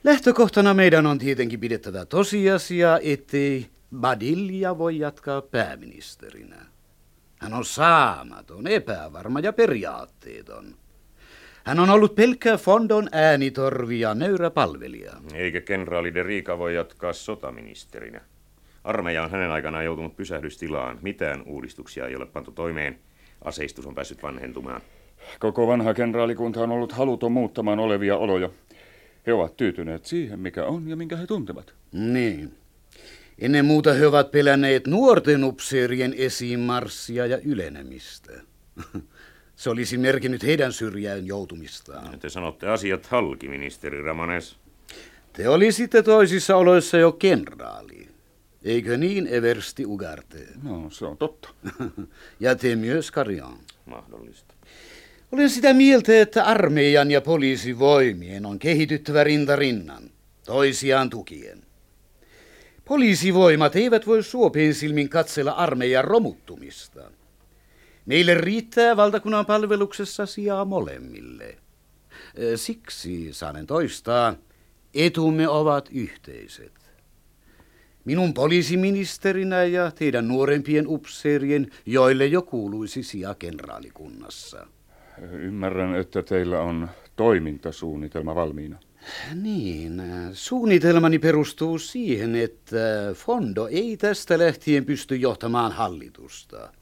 Lähtökohtana 0.05 0.75
meidän 0.75 1.07
on 1.07 1.19
tietenkin 1.19 1.61
pidettävä 1.61 2.05
tosiasia, 2.05 2.99
ettei 3.03 3.67
Badilja 4.01 4.79
voi 4.79 4.99
jatkaa 4.99 5.43
pääministerinä. 5.43 6.67
Hän 7.39 7.55
on 7.55 7.65
saamaton, 7.65 8.67
epävarma 8.67 9.41
ja 9.41 9.53
periaatteeton. 9.53 10.75
Hän 11.65 11.81
on 11.81 11.91
ollut 11.91 12.15
pelkkä 12.15 12.57
Fondon 12.57 13.09
äänitorvi 13.13 14.01
ja 14.01 14.15
nöyrä 14.15 14.51
palvelija. 14.51 15.13
Eikä 15.35 15.61
kenraali 15.61 16.15
de 16.15 16.23
Rica 16.23 16.59
voi 16.59 16.75
jatkaa 16.75 17.13
sotaministerinä. 17.13 18.21
Armeija 18.85 19.23
on 19.23 19.31
hänen 19.31 19.51
aikanaan 19.51 19.85
joutunut 19.85 20.17
pysähdystilaan. 20.17 20.99
Mitään 21.03 21.43
uudistuksia 21.47 22.07
ei 22.07 22.17
ole 22.17 22.27
pantu 22.27 22.53
toimeen. 22.53 22.99
Aseistus 23.45 23.87
on 23.87 23.95
päässyt 23.95 24.23
vanhentumaan. 24.23 24.81
Koko 25.39 25.67
vanha 25.67 25.95
kenraalikunta 25.95 26.61
on 26.61 26.71
ollut 26.71 26.93
haluton 26.93 27.33
muuttamaan 27.33 27.79
olevia 27.79 28.17
oloja. 28.17 28.51
He 29.27 29.33
ovat 29.33 29.57
tyytyneet 29.57 30.05
siihen, 30.05 30.41
mikä 30.41 30.65
on 30.65 30.89
ja 30.89 30.97
minkä 30.97 31.17
he 31.17 31.27
tuntevat. 31.27 31.75
Niin. 31.93 32.55
Ennen 33.39 33.65
muuta 33.65 33.93
he 33.93 34.07
ovat 34.07 34.31
pelänneet 34.31 34.87
nuorten 34.87 35.45
upseerien 35.45 36.15
esiinmarssia 36.17 37.27
ja 37.27 37.39
ylenemistä. 37.45 38.33
Se 39.57 39.71
olisi 39.71 39.99
merkinnyt 39.99 40.43
heidän 40.43 40.73
syrjään 40.73 41.27
joutumistaan. 41.27 42.19
Te 42.19 42.29
sanotte 42.29 42.69
asiat 42.69 43.07
halki, 43.07 43.49
ministeri 43.49 44.03
Ramones. 44.03 44.57
Te 45.33 45.49
olisitte 45.49 46.03
toisissa 46.03 46.57
oloissa 46.57 46.97
jo 46.99 47.13
kenraali. 47.13 48.09
Eikö 48.65 48.97
niin, 48.97 49.27
Eversti 49.27 49.87
Ugarte? 49.87 50.39
No, 50.63 50.91
se 50.91 51.05
on 51.05 51.17
totta. 51.17 51.49
ja 52.41 52.57
te 52.57 52.77
myös, 52.77 53.11
Karian. 53.11 53.59
Mahdollista. 53.87 54.55
Olen 55.33 55.51
sitä 55.51 55.75
mieltä, 55.75 56.21
että 56.21 56.45
armeijan 56.45 57.11
ja 57.11 57.21
poliisivoimien 57.21 58.47
on 58.47 58.59
kehityttävä 58.59 59.25
rinta 59.25 59.57
rinnan, 59.57 60.11
toisiaan 60.45 61.11
tukien. 61.11 61.68
Poliisivoimat 62.89 63.77
eivät 63.77 64.07
voi 64.07 64.23
suopien 64.23 64.75
silmin 64.75 65.09
katsella 65.09 65.51
armeijan 65.53 66.05
romuttumista. 66.05 67.11
Meille 68.07 68.35
riittää 68.35 68.97
valtakunnan 68.97 69.47
palveluksessa 69.47 70.27
sijaa 70.27 70.65
molemmille. 70.65 71.59
Siksi, 72.57 73.33
saanen 73.33 73.67
toistaa, 73.67 74.35
etumme 74.95 75.49
ovat 75.49 75.89
yhteiset. 75.93 76.73
Minun 78.05 78.35
poliisiministerinä 78.35 79.65
ja 79.65 79.91
teidän 79.91 80.29
nuorempien 80.29 80.85
upseerien, 80.89 81.71
joille 81.87 82.27
jo 82.27 82.43
kuuluisi 82.43 83.03
sija 83.03 83.35
kenraalikunnassa. 83.35 84.67
Ymmärrän, 85.33 85.95
että 85.95 86.23
teillä 86.23 86.61
on 86.61 86.89
toimintasuunnitelma 87.17 88.35
valmiina. 88.35 88.79
Niin, 89.35 90.03
suunnitelmani 90.33 91.19
perustuu 91.19 91.79
siihen, 91.79 92.35
että 92.35 92.77
Fondo 93.15 93.67
ei 93.67 93.97
tästä 93.97 94.39
lähtien 94.39 94.85
pysty 94.85 95.17
johtamaan 95.17 95.73
hallitusta, 95.73 96.73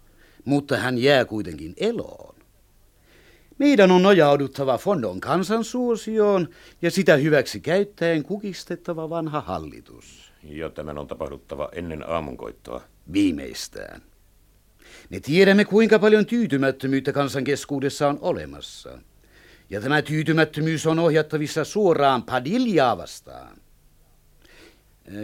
mutta 0.45 0.77
hän 0.77 0.99
jää 0.99 1.25
kuitenkin 1.25 1.75
eloon. 1.77 2.37
Meidän 3.59 3.91
on 3.91 4.03
nojauduttava 4.03 4.79
Fondon 4.79 5.21
kansansuosioon 5.21 6.49
ja 6.83 6.91
sitä 6.91 7.17
hyväksi 7.17 7.61
käyttäen 7.61 8.23
kukistettava 8.23 9.11
vanha 9.11 9.41
hallitus. 9.41 10.33
Ja 10.43 10.71
tämän 10.71 10.99
on 10.99 11.07
tapahduttava 11.07 11.69
ennen 11.73 12.09
aamunkoittoa. 12.09 12.83
Viimeistään. 13.13 14.03
Me 15.11 15.21
tiedämme, 15.21 15.65
kuinka 15.65 15.99
paljon 15.99 16.27
tyytymättömyyttä 16.27 17.13
kansan 17.13 17.45
keskuudessa 17.45 18.09
on 18.09 18.19
olemassa. 18.21 18.99
Ja 19.71 19.81
tämä 19.81 20.03
tyytymättömyys 20.03 20.87
on 20.87 20.99
ohjattavissa 20.99 21.65
suoraan 21.65 22.23
Padiljaa 22.23 22.97
vastaan. 22.97 23.57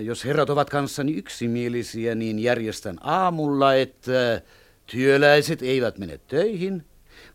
Jos 0.02 0.24
herrat 0.24 0.50
ovat 0.50 0.70
kanssani 0.70 1.12
yksimielisiä, 1.12 2.14
niin 2.14 2.38
järjestän 2.38 2.98
aamulla, 3.00 3.74
että 3.74 4.42
työläiset 4.86 5.62
eivät 5.62 5.98
mene 5.98 6.18
töihin, 6.18 6.86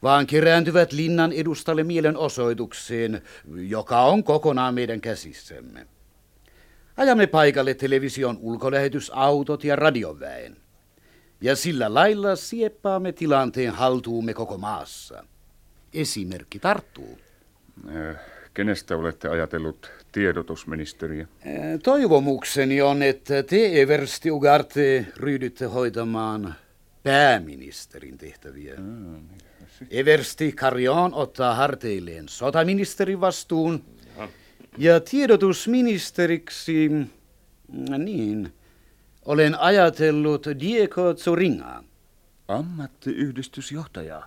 vaan 0.03 0.27
kerääntyvät 0.27 0.93
linnan 0.93 1.31
edustalle 1.31 1.83
mielenosoitukseen, 1.83 3.21
joka 3.55 4.01
on 4.01 4.23
kokonaan 4.23 4.73
meidän 4.73 5.01
käsissämme. 5.01 5.87
Ajamme 6.97 7.27
paikalle 7.27 7.73
television 7.73 8.37
ulkolähetysautot 8.41 9.63
ja 9.63 9.75
radioväen. 9.75 10.57
Ja 11.41 11.55
sillä 11.55 11.93
lailla 11.93 12.35
sieppaamme 12.35 13.11
tilanteen 13.11 13.73
haltuumme 13.73 14.33
koko 14.33 14.57
maassa. 14.57 15.23
Esimerkki 15.93 16.59
tarttuu. 16.59 17.17
Kenestä 18.53 18.97
olette 18.97 19.27
ajatellut 19.27 19.91
tiedotusministeriä? 20.11 21.27
Toivomukseni 21.83 22.81
on, 22.81 23.03
että 23.03 23.43
te, 23.43 23.81
Eversti 23.81 24.31
Ugarte, 24.31 25.07
ryhdytte 25.15 25.65
hoitamaan 25.65 26.55
pääministerin 27.03 28.17
tehtäviä. 28.17 28.73
Mm, 28.77 29.27
Eversti 29.91 30.51
Carrion 30.51 31.13
ottaa 31.13 31.55
harteilleen 31.55 32.29
sotaministerin 32.29 33.21
vastuun. 33.21 33.83
Ja, 34.17 34.29
ja 34.77 34.99
tiedotusministeriksi, 34.99 36.91
niin, 37.97 38.53
olen 39.25 39.59
ajatellut 39.59 40.47
Diego 40.59 41.13
Zoringaa. 41.13 41.83
Ammattiyhdistysjohtaja. 42.47 44.23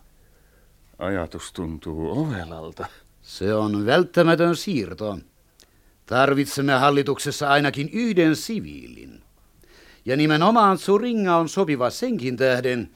Ajatus 1.01 1.53
tuntuu 1.53 2.21
ovelalta. 2.21 2.87
Se 3.23 3.55
on 3.55 3.87
välttämätön 3.87 4.57
siirto. 4.57 5.19
Tarvitsemme 6.07 6.73
hallituksessa 6.73 7.49
ainakin 7.49 7.91
yhden 7.93 8.37
siviilin. 8.37 9.23
Ja 10.05 10.17
nimenomaan 10.17 10.79
Zoringa 10.79 11.37
on 11.37 11.49
sopiva 11.49 11.91
senkin 11.91 12.37
tähden, 12.37 12.91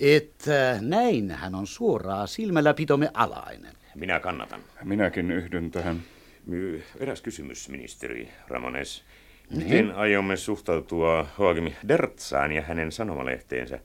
että 0.00 0.78
näin 0.80 1.30
hän 1.30 1.54
on 1.54 1.66
suoraa 1.66 2.26
silmälläpitomme 2.26 3.10
alainen. 3.14 3.72
minä 3.94 4.20
kannatan. 4.20 4.60
Minäkin 4.84 5.30
yhdyn 5.30 5.70
tähän. 5.70 6.02
My- 6.46 6.82
Eräs 7.00 7.20
kysymys, 7.22 7.68
ministeri 7.68 8.28
Ramones. 8.48 9.04
Miten 9.50 9.94
aiomme 9.94 10.36
suhtautua 10.36 11.26
Joachim 11.38 11.72
Dertsaan 11.88 12.52
ja 12.52 12.62
hänen 12.62 12.92
sanomalehteensä? 12.92 13.80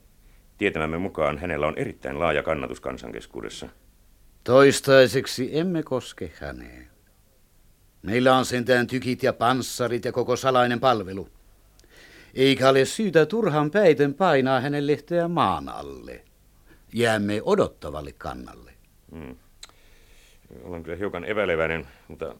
Tietämämme 0.57 0.97
mukaan 0.97 1.37
hänellä 1.37 1.67
on 1.67 1.77
erittäin 1.77 2.19
laaja 2.19 2.43
kannatus 2.43 2.81
kansankeskuudessa. 2.81 3.69
Toistaiseksi 4.43 5.59
emme 5.59 5.83
koske 5.83 6.31
häneen. 6.41 6.87
Meillä 8.01 8.35
on 8.35 8.45
sentään 8.45 8.87
tykit 8.87 9.23
ja 9.23 9.33
panssarit 9.33 10.05
ja 10.05 10.11
koko 10.11 10.35
salainen 10.35 10.79
palvelu. 10.79 11.29
Eikä 12.33 12.69
ole 12.69 12.85
syytä 12.85 13.25
turhan 13.25 13.71
päiten 13.71 14.13
painaa 14.13 14.59
hänen 14.59 14.87
lehteä 14.87 15.27
maan 15.27 15.69
alle. 15.69 16.21
Jäämme 16.93 17.41
odottavalle 17.43 18.11
kannalle. 18.17 18.73
Hmm. 19.11 19.35
Olen 20.63 20.83
kyllä 20.83 20.97
hiukan 20.97 21.25
epäileväinen, 21.25 21.87
mutta 22.07 22.35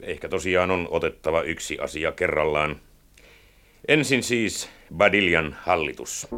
ehkä 0.00 0.28
tosiaan 0.28 0.70
on 0.70 0.88
otettava 0.90 1.42
yksi 1.42 1.78
asia 1.78 2.12
kerrallaan. 2.12 2.80
Ensin 3.88 4.22
siis 4.22 4.68
Badiljan 4.96 5.56
hallitus. 5.60 6.28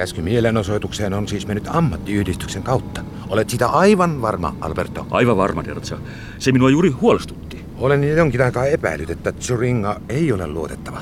Käsky 0.00 0.22
mielenosoitukseen 0.22 1.14
on 1.14 1.28
siis 1.28 1.46
mennyt 1.46 1.68
ammattiyhdistyksen 1.68 2.62
kautta. 2.62 3.00
Olet 3.28 3.50
sitä 3.50 3.68
aivan 3.68 4.22
varma, 4.22 4.56
Alberto? 4.60 5.06
Aivan 5.10 5.36
varma, 5.36 5.64
Dertsa. 5.64 5.98
Se 6.38 6.52
minua 6.52 6.70
juuri 6.70 6.90
huolestutti. 6.90 7.64
Olen 7.78 8.04
jo 8.04 8.16
jonkin 8.16 8.42
aikaa 8.42 8.66
epäillyt, 8.66 9.10
että 9.10 9.32
Zuringa 9.32 10.00
ei 10.08 10.32
ole 10.32 10.46
luotettava. 10.46 11.00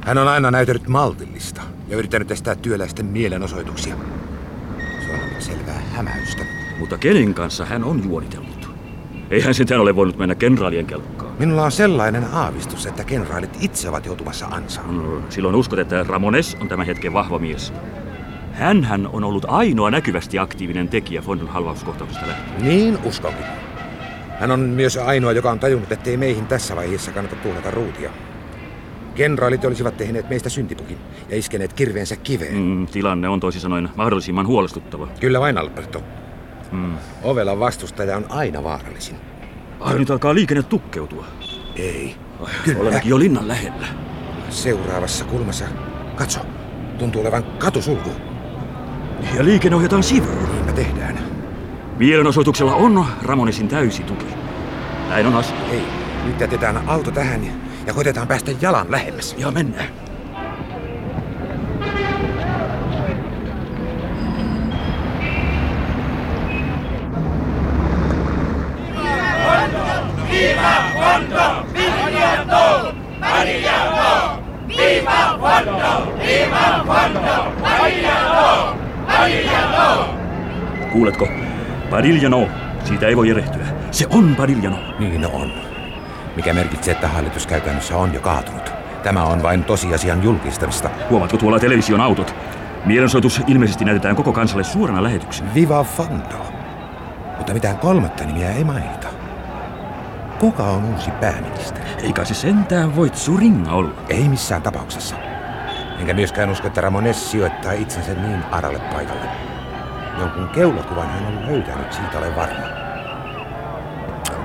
Hän 0.00 0.18
on 0.18 0.28
aina 0.28 0.50
näytellyt 0.50 0.88
maltillista 0.88 1.62
ja 1.88 1.96
yrittänyt 1.96 2.30
estää 2.30 2.54
työläisten 2.54 3.06
mielenosoituksia. 3.06 3.94
Se 5.06 5.12
on 5.12 5.20
ollut 5.20 5.42
selvää 5.42 5.82
hämäystä. 5.92 6.44
Mutta 6.78 6.98
kenen 6.98 7.34
kanssa 7.34 7.64
hän 7.64 7.84
on 7.84 8.04
juonitellut? 8.04 8.70
Eihän 9.30 9.54
sentään 9.54 9.80
ole 9.80 9.96
voinut 9.96 10.18
mennä 10.18 10.34
kenraalien 10.34 10.86
kelkkaan. 10.86 11.32
Minulla 11.38 11.64
on 11.64 11.72
sellainen 11.72 12.24
aavistus, 12.32 12.86
että 12.86 13.04
kenraalit 13.04 13.58
itse 13.60 13.88
ovat 13.88 14.06
joutumassa 14.06 14.46
ansaan. 14.46 14.96
No, 14.96 15.22
silloin 15.28 15.54
uskot, 15.54 15.78
että 15.78 16.04
Ramones 16.08 16.56
on 16.60 16.68
tämän 16.68 16.86
hetken 16.86 17.12
vahva 17.12 17.38
mies. 17.38 17.72
Hänhän 18.58 19.08
on 19.12 19.24
ollut 19.24 19.44
ainoa 19.48 19.90
näkyvästi 19.90 20.38
aktiivinen 20.38 20.88
tekijä 20.88 21.22
Fondon 21.22 21.48
halvauskohtauksesta 21.48 22.26
lähtien. 22.26 22.62
Niin 22.62 22.98
uskonkin. 23.04 23.44
Hän 24.40 24.50
on 24.50 24.60
myös 24.60 24.96
ainoa, 24.96 25.32
joka 25.32 25.50
on 25.50 25.58
tajunnut, 25.58 25.92
ettei 25.92 26.16
meihin 26.16 26.46
tässä 26.46 26.76
vaiheessa 26.76 27.12
kannata 27.12 27.36
tuhlata 27.36 27.70
ruutia. 27.70 28.10
Kenraalit 29.14 29.64
olisivat 29.64 29.96
tehneet 29.96 30.28
meistä 30.28 30.48
syntipukin 30.48 30.98
ja 31.28 31.36
iskeneet 31.36 31.72
kirveensä 31.72 32.16
kiveen. 32.16 32.56
Mm, 32.56 32.86
tilanne 32.86 33.28
on 33.28 33.40
toisin 33.40 33.60
sanoen 33.60 33.88
mahdollisimman 33.96 34.46
huolestuttava. 34.46 35.08
Kyllä 35.20 35.40
vain, 35.40 35.58
Alberto. 35.58 36.02
Mm. 36.72 36.96
Ovelan 37.22 37.60
vastustaja 37.60 38.16
on 38.16 38.26
aina 38.28 38.62
vaarallisin. 38.64 39.16
Ai, 39.80 39.98
nyt 39.98 40.10
alkaa 40.10 40.34
liikenne 40.34 40.62
tukkeutua. 40.62 41.24
Ei. 41.76 42.16
Ai, 42.40 42.52
Kyllä. 42.64 42.80
Olemmekin 42.80 43.10
jo 43.10 43.18
linnan 43.18 43.48
lähellä. 43.48 43.86
Seuraavassa 44.50 45.24
kulmassa. 45.24 45.64
Katso, 46.16 46.40
tuntuu 46.98 47.20
olevan 47.20 47.42
katusulku. 47.42 48.10
Ja 49.36 49.44
liikenne 49.44 49.76
ohjataan 49.76 50.02
sivuun. 50.02 50.48
Niinpä 50.52 50.72
tehdään. 50.72 51.18
Mielenosoituksella 51.98 52.74
on 52.74 53.06
Ramonesin 53.22 53.68
täysi 53.68 54.02
tuki. 54.02 54.26
Näin 55.08 55.26
on 55.26 55.36
asia. 55.36 55.56
Ei, 55.72 55.82
nyt 56.24 56.40
jätetään 56.40 56.88
auto 56.88 57.10
tähän 57.10 57.40
ja 57.86 57.94
koitetaan 57.94 58.28
päästä 58.28 58.50
jalan 58.60 58.90
lähemmäs. 58.90 59.34
Ja 59.38 59.50
mennään. 59.50 59.88
Viva 70.30 70.74
Fondo! 70.94 71.64
Viviano! 71.74 72.92
Mariano! 73.20 74.42
Viva 74.68 75.38
Fondo! 75.40 75.92
Viva 76.18 76.84
Fondo! 76.86 77.52
Mariano! 77.60 78.76
Mariano! 79.06 80.18
Kuuletko? 80.98 81.28
Padiljano. 81.90 82.48
Siitä 82.84 83.06
ei 83.06 83.16
voi 83.16 83.30
erehtyä. 83.30 83.66
Se 83.90 84.06
on 84.10 84.36
Padiljano. 84.36 84.78
Niin 84.98 85.26
on. 85.26 85.52
Mikä 86.36 86.52
merkitsee, 86.52 86.94
että 86.94 87.08
hallitus 87.08 87.46
käytännössä 87.46 87.96
on 87.96 88.14
jo 88.14 88.20
kaatunut. 88.20 88.72
Tämä 89.02 89.24
on 89.24 89.42
vain 89.42 89.64
tosiasian 89.64 90.22
julkistamista. 90.22 90.90
Huomaatko 91.10 91.36
tuolla 91.36 91.60
television 91.60 92.00
autot? 92.00 92.34
Mielensoitus 92.84 93.40
ilmeisesti 93.46 93.84
näytetään 93.84 94.16
koko 94.16 94.32
kansalle 94.32 94.64
suorana 94.64 95.02
lähetyksenä. 95.02 95.54
Viva 95.54 95.84
Fondo. 95.84 96.46
Mutta 97.36 97.54
mitään 97.54 97.78
kolmatta 97.78 98.24
nimiä 98.24 98.52
ei 98.52 98.64
mainita. 98.64 99.08
Kuka 100.38 100.62
on 100.62 100.84
uusi 100.84 101.10
pääministeri? 101.10 101.86
Eikä 102.02 102.24
se 102.24 102.34
sentään 102.34 102.96
voi 102.96 103.10
Zuringa 103.10 103.72
olla. 103.72 103.94
Ei 104.08 104.28
missään 104.28 104.62
tapauksessa. 104.62 105.16
Enkä 106.00 106.14
myöskään 106.14 106.50
usko, 106.50 106.66
että 106.66 106.80
Ramones 106.80 107.30
sijoittaa 107.30 107.72
itsensä 107.72 108.14
niin 108.14 108.44
aralle 108.50 108.78
paikalle. 108.78 109.57
Jonkun 110.18 110.48
keulakuvan 110.48 111.10
hän 111.10 111.26
on 111.26 111.46
löytänyt, 111.46 111.92
siitä 111.92 112.18
olen 112.18 112.36
varma. 112.36 112.66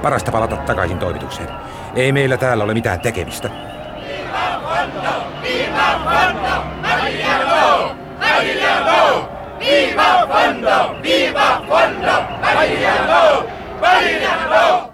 Parasta 0.02 0.32
palata 0.32 0.58
takaisin 0.58 1.00
toimitukseen. 1.00 1.50
Ei 1.96 2.12
meillä 2.12 2.38
täällä 2.38 2.64
ole 2.64 2.74
mitään 2.74 3.00
tekemistä. 3.00 3.50
Viva 3.50 4.62
Fondo! 4.64 5.24
Viva 5.44 6.00
Fondo! 6.04 6.64
Mariano! 6.82 7.96
Mariano! 8.20 9.30
Viva 9.60 10.28
Fondo! 10.28 11.02
Viva 11.04 11.62
Fondo! 11.68 12.22
Mariano! 12.42 13.48
Mariano! 13.82 14.93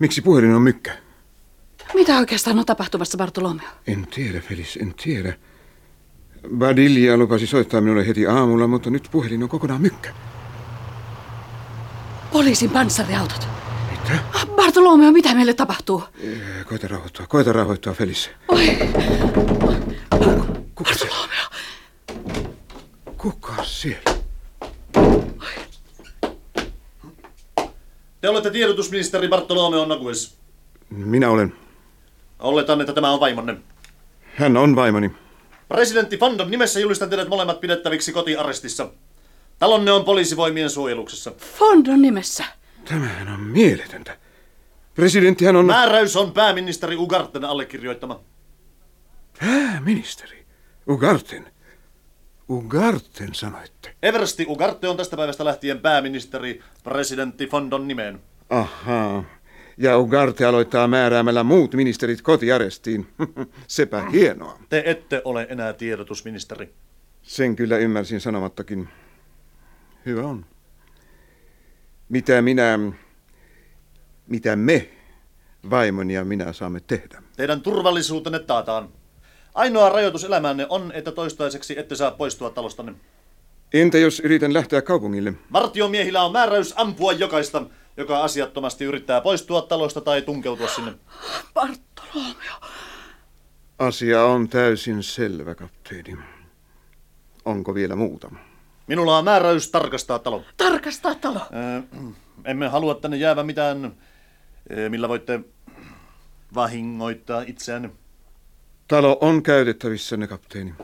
Miksi 0.00 0.22
puhelin 0.22 0.54
on 0.54 0.62
mykkä? 0.62 0.92
Mitä 1.94 2.18
oikeastaan 2.18 2.58
on 2.58 2.66
tapahtumassa, 2.66 3.18
Bartolomeo? 3.18 3.68
En 3.86 4.06
tiedä, 4.06 4.40
Felis, 4.40 4.76
en 4.82 4.94
tiedä. 5.04 5.32
Badilja 6.58 7.16
lupasi 7.16 7.46
soittaa 7.46 7.80
minulle 7.80 8.06
heti 8.06 8.26
aamulla, 8.26 8.66
mutta 8.66 8.90
nyt 8.90 9.08
puhelin 9.10 9.42
on 9.42 9.48
kokonaan 9.48 9.80
mykkä. 9.82 10.14
Poliisin 12.32 12.70
panssariautot. 12.70 13.48
Mitä? 13.90 14.18
Bartolomeo, 14.56 15.12
mitä 15.12 15.34
meille 15.34 15.54
tapahtuu? 15.54 16.02
Eh, 16.22 16.64
Koita 16.68 16.88
rauhoittua, 16.88 17.26
koita 17.26 17.52
rauhoittua, 17.52 17.92
Felis. 17.92 18.30
Oi, 18.48 18.76
Kuka 20.74 20.90
Bartolomeo. 20.90 21.46
Kuka 23.16 23.64
siellä? 23.64 24.19
Olette 28.30 28.50
tiedotusministeri 28.50 29.28
Bartolomeo 29.28 29.84
Nagues. 29.84 30.38
Minä 30.90 31.30
olen. 31.30 31.52
Oletan, 32.38 32.80
että 32.80 32.92
tämä 32.92 33.10
on 33.10 33.20
vaimonne. 33.20 33.56
Hän 34.34 34.56
on 34.56 34.76
vaimoni. 34.76 35.10
Presidentti 35.68 36.18
Fandon 36.18 36.50
nimessä 36.50 36.80
julistan 36.80 37.10
teidät 37.10 37.28
molemmat 37.28 37.60
pidettäviksi 37.60 38.12
kotiarestissa. 38.12 38.92
Talonne 39.58 39.92
on 39.92 40.04
poliisivoimien 40.04 40.70
suojeluksessa. 40.70 41.32
Fondon 41.38 42.02
nimessä. 42.02 42.44
Tämähän 42.84 43.28
on 43.28 43.40
mieletöntä. 43.40 44.16
Presidenttihän 44.94 45.56
on... 45.56 45.66
Määräys 45.66 46.16
on 46.16 46.32
pääministeri 46.32 46.96
Ugarten 46.96 47.44
allekirjoittama. 47.44 48.20
Pääministeri? 49.40 50.46
Ugarten? 50.88 51.52
Ugarten 52.50 53.34
sanoitte. 53.34 53.94
Eversti 54.02 54.46
Ugarte 54.48 54.88
on 54.88 54.96
tästä 54.96 55.16
päivästä 55.16 55.44
lähtien 55.44 55.80
pääministeri 55.80 56.62
presidentti 56.84 57.46
Fondon 57.46 57.88
nimeen. 57.88 58.20
Ahaa. 58.50 59.24
Ja 59.76 59.98
Ugarte 59.98 60.44
aloittaa 60.44 60.88
määräämällä 60.88 61.42
muut 61.42 61.74
ministerit 61.74 62.22
kotiarestiin. 62.22 63.06
Sepä 63.66 64.10
hienoa. 64.10 64.58
Te 64.68 64.82
ette 64.86 65.22
ole 65.24 65.46
enää 65.50 65.72
tiedotusministeri. 65.72 66.74
Sen 67.22 67.56
kyllä 67.56 67.76
ymmärsin 67.76 68.20
sanomattakin. 68.20 68.88
Hyvä 70.06 70.22
on. 70.22 70.46
Mitä 72.08 72.42
minä, 72.42 72.78
mitä 74.26 74.56
me, 74.56 74.90
vaimoni 75.70 76.14
ja 76.14 76.24
minä 76.24 76.52
saamme 76.52 76.80
tehdä? 76.80 77.22
Teidän 77.36 77.60
turvallisuutenne 77.60 78.38
taataan. 78.38 78.88
Ainoa 79.54 79.88
rajoitus 79.88 80.24
elämänne 80.24 80.66
on, 80.68 80.92
että 80.94 81.12
toistaiseksi 81.12 81.78
ette 81.78 81.94
saa 81.94 82.10
poistua 82.10 82.50
talostanne. 82.50 82.94
Entä 83.74 83.98
jos 83.98 84.20
yritän 84.20 84.54
lähteä 84.54 84.82
kaupungille? 84.82 85.32
Vartiomiehillä 85.52 86.22
on 86.22 86.32
määräys 86.32 86.74
ampua 86.76 87.12
jokaista, 87.12 87.62
joka 87.96 88.22
asiattomasti 88.22 88.84
yrittää 88.84 89.20
poistua 89.20 89.62
talosta 89.62 90.00
tai 90.00 90.22
tunkeutua 90.22 90.68
sinne. 90.68 90.94
Bartolomeo. 91.54 92.54
Asia 93.78 94.24
on 94.24 94.48
täysin 94.48 95.02
selvä, 95.02 95.54
kapteeni. 95.54 96.16
Onko 97.44 97.74
vielä 97.74 97.96
muuta? 97.96 98.30
Minulla 98.86 99.18
on 99.18 99.24
määräys 99.24 99.70
tarkastaa 99.70 100.18
talo. 100.18 100.42
Tarkastaa 100.56 101.14
talo. 101.14 101.40
Ö, 101.40 101.82
emme 102.44 102.68
halua 102.68 102.94
tänne 102.94 103.16
jäävä 103.16 103.42
mitään, 103.42 103.96
millä 104.88 105.08
voitte 105.08 105.40
vahingoittaa 106.54 107.42
itseänne. 107.46 107.90
Talo 108.90 109.18
on 109.20 109.42
käytettävissänne, 109.42 110.26
kapteeni. 110.26 110.74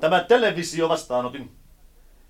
Tämä 0.00 0.20
televisio 0.20 0.88
vastaanotin. 0.88 1.50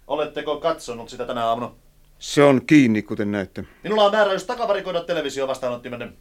Oletteko 0.06 0.56
katsonut 0.60 1.08
sitä 1.08 1.26
tänä 1.26 1.44
aamuna? 1.46 1.72
Se 2.18 2.42
on 2.42 2.66
kiinni, 2.66 3.02
kuten 3.02 3.32
näette. 3.32 3.64
Minulla 3.82 4.04
on 4.04 4.12
määräys 4.12 4.44
takavarikoida 4.44 5.04
televisio 5.04 5.48
vastaanottimenne. 5.48 6.12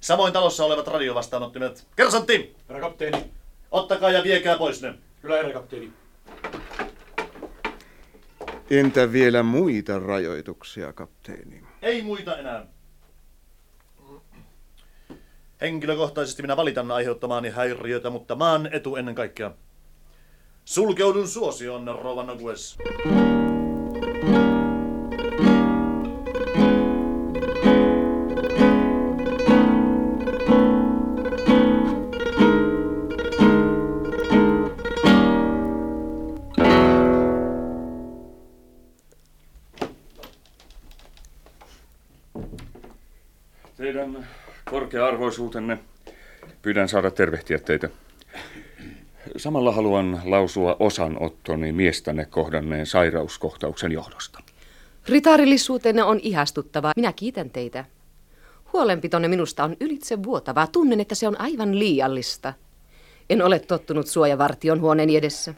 Samoin 0.00 0.32
talossa 0.32 0.64
olevat 0.64 0.86
radiovastaanottimet. 0.86 1.86
Kersantti! 1.96 2.56
Herra 2.68 2.80
kapteeni. 2.80 3.30
Ottakaa 3.70 4.10
ja 4.10 4.24
viekää 4.24 4.58
pois 4.58 4.82
ne. 4.82 4.94
Kyllä, 5.20 5.36
herra 5.36 5.52
kapteeni. 5.52 5.92
Entä 8.70 9.12
vielä 9.12 9.42
muita 9.42 9.98
rajoituksia, 9.98 10.92
kapteeni? 10.92 11.71
Ei 11.82 12.02
muita 12.02 12.38
enää. 12.38 12.66
Henkilökohtaisesti 15.60 16.42
minä 16.42 16.56
valitan 16.56 16.90
aiheuttamaani 16.90 17.50
häiriötä, 17.50 18.10
mutta 18.10 18.34
maan 18.34 18.68
etu 18.72 18.96
ennen 18.96 19.14
kaikkea. 19.14 19.50
Sulkeudun 20.64 21.28
suosioon, 21.28 21.86
Rova 22.02 22.22
Nogues. 22.22 22.78
Teidän 23.04 23.21
korkea-arvoisuutenne 44.92 45.78
pyydän 46.62 46.88
saada 46.88 47.10
tervehtiä 47.10 47.58
teitä. 47.58 47.88
Samalla 49.36 49.72
haluan 49.72 50.20
lausua 50.24 50.76
osanottoni 50.80 51.72
miestänne 51.72 52.24
kohdanneen 52.24 52.86
sairauskohtauksen 52.86 53.92
johdosta. 53.92 54.42
Ritaarillisuutenne 55.08 56.02
on 56.02 56.20
ihastuttavaa. 56.22 56.92
Minä 56.96 57.12
kiitän 57.12 57.50
teitä. 57.50 57.84
Huolenpitonne 58.72 59.28
minusta 59.28 59.64
on 59.64 59.76
ylitse 59.80 60.22
vuotavaa. 60.22 60.66
Tunnen, 60.66 61.00
että 61.00 61.14
se 61.14 61.28
on 61.28 61.40
aivan 61.40 61.78
liiallista. 61.78 62.52
En 63.30 63.42
ole 63.42 63.58
tottunut 63.58 64.06
suojavartion 64.06 64.80
huoneen 64.80 65.10
edessä. 65.10 65.54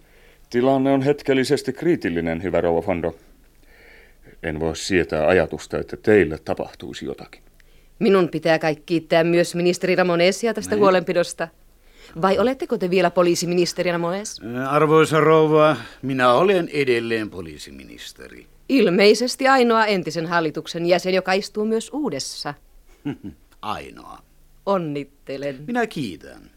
Tilanne 0.51 0.93
on 0.93 1.03
hetkellisesti 1.03 1.73
kriitillinen, 1.73 2.43
hyvä 2.43 2.61
rouva 2.61 2.83
Fondo. 2.83 3.17
En 4.43 4.61
voi 4.61 4.77
sietää 4.77 5.27
ajatusta, 5.27 5.79
että 5.79 5.97
teille 5.97 6.39
tapahtuisi 6.45 7.05
jotakin. 7.05 7.45
Minun 7.99 8.29
pitää 8.29 8.59
kai 8.59 8.77
kiittää 8.77 9.25
myös 9.25 9.55
ministeri 9.55 9.97
Ramonesia 9.97 10.55
tästä 10.55 10.75
Niin. 10.75 10.81
huolenpidosta. 10.81 11.49
Vai 12.23 12.39
oletteko 12.39 12.79
te 12.79 12.91
vielä 12.91 13.11
poliisiministeri 13.11 13.93
Ramones? 13.93 14.41
Arvoisa 14.69 15.21
rouva, 15.21 15.77
minä 16.03 16.33
olen 16.33 16.69
edelleen 16.73 17.31
poliisiministeri. 17.31 18.47
Ilmeisesti 18.69 19.49
ainoa 19.49 19.87
entisen 19.87 20.27
hallituksen 20.27 20.87
jäsen, 20.87 21.15
joka 21.15 21.33
istuu 21.33 21.65
myös 21.65 21.91
uudessa. 21.93 22.55
Ainoa. 23.63 24.19
Onnittelen. 24.67 25.65
Minä 25.67 25.87
kiitän. 25.87 26.51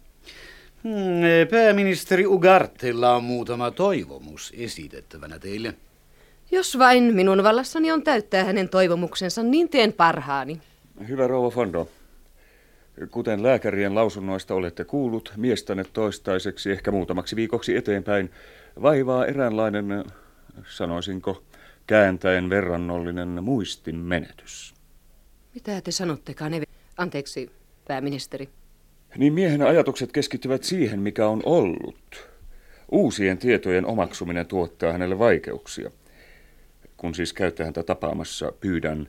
Hmm, 0.83 1.47
Pääministeri 1.51 2.25
Ugartella 2.25 3.15
on 3.15 3.23
muutama 3.23 3.71
toivomus 3.71 4.53
esitettävänä 4.57 5.39
teille. 5.39 5.73
Jos 6.51 6.79
vain 6.79 7.03
minun 7.15 7.43
vallassani 7.43 7.91
on 7.91 8.03
täyttää 8.03 8.43
hänen 8.43 8.69
toivomuksensa, 8.69 9.43
niin 9.43 9.69
teen 9.69 9.93
parhaani. 9.93 10.61
Hyvä 11.07 11.27
rouva 11.27 11.49
Fondo. 11.49 11.89
Kuten 13.11 13.43
lääkärien 13.43 13.95
lausunnoista 13.95 14.53
olette 14.53 14.83
kuullut, 14.83 15.33
miestäne 15.35 15.83
toistaiseksi 15.93 16.71
ehkä 16.71 16.91
muutamaksi 16.91 17.35
viikoksi 17.35 17.75
eteenpäin 17.75 18.31
vaivaa 18.81 19.25
eräänlainen, 19.25 20.03
sanoisinko, 20.69 21.43
kääntäen 21.87 22.49
verrannollinen 22.49 23.43
muistin 23.43 23.95
menetys. 23.95 24.73
Mitä 25.53 25.81
te 25.81 25.91
sanottekaan, 25.91 26.53
Eve? 26.53 26.65
Anteeksi, 26.97 27.51
pääministeri. 27.87 28.49
Niin 29.17 29.33
miehen 29.33 29.61
ajatukset 29.61 30.11
keskittyvät 30.11 30.63
siihen, 30.63 30.99
mikä 30.99 31.27
on 31.27 31.41
ollut. 31.45 32.29
Uusien 32.91 33.37
tietojen 33.37 33.85
omaksuminen 33.85 34.45
tuottaa 34.45 34.91
hänelle 34.91 35.19
vaikeuksia. 35.19 35.91
Kun 36.97 37.15
siis 37.15 37.33
käytte 37.33 37.63
häntä 37.63 37.83
tapaamassa, 37.83 38.51
pyydän, 38.59 39.07